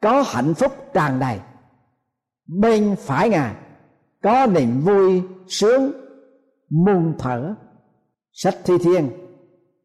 có 0.00 0.24
hạnh 0.26 0.54
phúc 0.54 0.72
tràn 0.94 1.18
đầy 1.18 1.38
bên 2.60 2.96
phải 2.98 3.28
ngài, 3.28 3.54
có 4.22 4.46
niềm 4.46 4.80
vui 4.80 5.22
sướng, 5.48 5.92
muôn 6.70 7.14
thở. 7.18 7.54
Sách 8.32 8.54
thi 8.64 8.74
thiên 8.84 9.10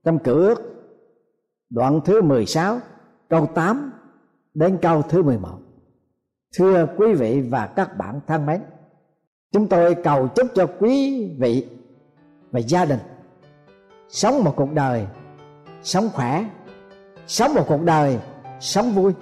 trong 0.05 0.19
cử 0.19 0.47
ước, 0.47 0.61
đoạn 1.69 1.99
thứ 2.05 2.21
16 2.21 2.79
câu 3.29 3.45
8 3.45 3.91
đến 4.53 4.77
câu 4.81 5.01
thứ 5.01 5.23
11 5.23 5.59
thưa 6.57 6.87
quý 6.97 7.13
vị 7.13 7.41
và 7.41 7.67
các 7.67 7.97
bạn 7.97 8.19
thân 8.27 8.45
mến, 8.45 8.61
chúng 9.51 9.67
tôi 9.67 9.95
cầu 9.95 10.27
chúc 10.27 10.47
cho 10.55 10.67
quý 10.79 11.25
vị 11.39 11.67
và 12.51 12.59
gia 12.59 12.85
đình 12.85 12.99
sống 14.09 14.43
một 14.43 14.53
cuộc 14.55 14.73
đời 14.73 15.07
sống 15.81 16.09
khỏe, 16.13 16.45
sống 17.27 17.53
một 17.53 17.65
cuộc 17.67 17.81
đời 17.83 18.19
sống 18.59 18.91
vui 18.91 19.13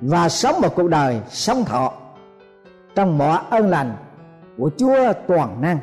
và 0.00 0.28
sống 0.28 0.60
một 0.60 0.74
cuộc 0.74 0.88
đời 0.88 1.20
sống 1.28 1.64
thọ 1.64 1.92
trong 2.98 3.18
mọi 3.18 3.40
ơn 3.50 3.68
lành 3.68 3.96
của 4.58 4.70
Chúa 4.76 5.12
toàn 5.28 5.60
năng. 5.60 5.78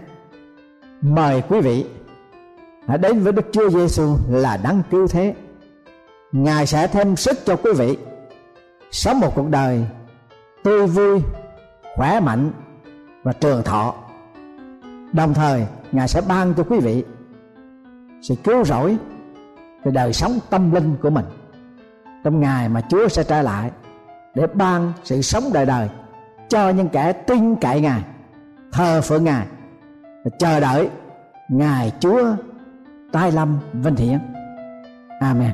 Mời 1.01 1.41
quý 1.49 1.61
vị 1.61 1.85
hãy 2.87 2.97
đến 2.97 3.19
với 3.19 3.33
Đức 3.33 3.45
Chúa 3.51 3.69
Giêsu 3.69 4.17
là 4.29 4.57
đáng 4.57 4.81
cứu 4.91 5.07
thế. 5.07 5.35
Ngài 6.31 6.67
sẽ 6.67 6.87
thêm 6.87 7.15
sức 7.15 7.37
cho 7.45 7.55
quý 7.55 7.71
vị 7.77 7.97
sống 8.91 9.19
một 9.19 9.35
cuộc 9.35 9.49
đời 9.49 9.85
tươi 10.63 10.87
vui, 10.87 11.21
khỏe 11.95 12.19
mạnh 12.19 12.51
và 13.23 13.33
trường 13.33 13.63
thọ. 13.63 13.95
Đồng 15.13 15.33
thời, 15.33 15.65
Ngài 15.91 16.07
sẽ 16.07 16.21
ban 16.27 16.53
cho 16.53 16.63
quý 16.63 16.79
vị 16.79 17.03
sự 18.21 18.35
cứu 18.43 18.63
rỗi 18.63 18.97
về 19.83 19.91
đời 19.91 20.13
sống 20.13 20.39
tâm 20.49 20.71
linh 20.71 20.95
của 21.01 21.09
mình 21.09 21.25
trong 22.23 22.39
ngày 22.39 22.69
mà 22.69 22.81
Chúa 22.89 23.07
sẽ 23.07 23.23
trở 23.23 23.41
lại 23.41 23.71
để 24.35 24.47
ban 24.53 24.93
sự 25.03 25.21
sống 25.21 25.43
đời 25.53 25.65
đời 25.65 25.89
cho 26.49 26.69
những 26.69 26.89
kẻ 26.89 27.13
tin 27.13 27.55
cậy 27.55 27.81
Ngài, 27.81 28.01
thờ 28.71 29.01
phượng 29.01 29.23
Ngài 29.23 29.45
và 30.23 30.31
chờ 30.39 30.59
đợi 30.59 30.89
Ngài 31.49 31.91
Chúa 31.99 32.35
tái 33.11 33.31
lâm 33.31 33.59
vinh 33.73 33.95
hiển. 33.95 34.19
Amen. 35.19 35.51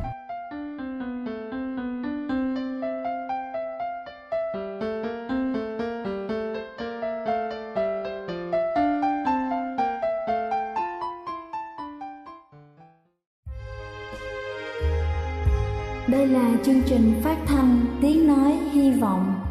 Đây 16.07 16.27
là 16.27 16.51
chương 16.63 16.81
trình 16.85 17.21
phát 17.23 17.37
thanh 17.45 17.85
Tiếng 18.01 18.27
Nói 18.27 18.51
Hy 18.71 18.91
Vọng 18.91 19.50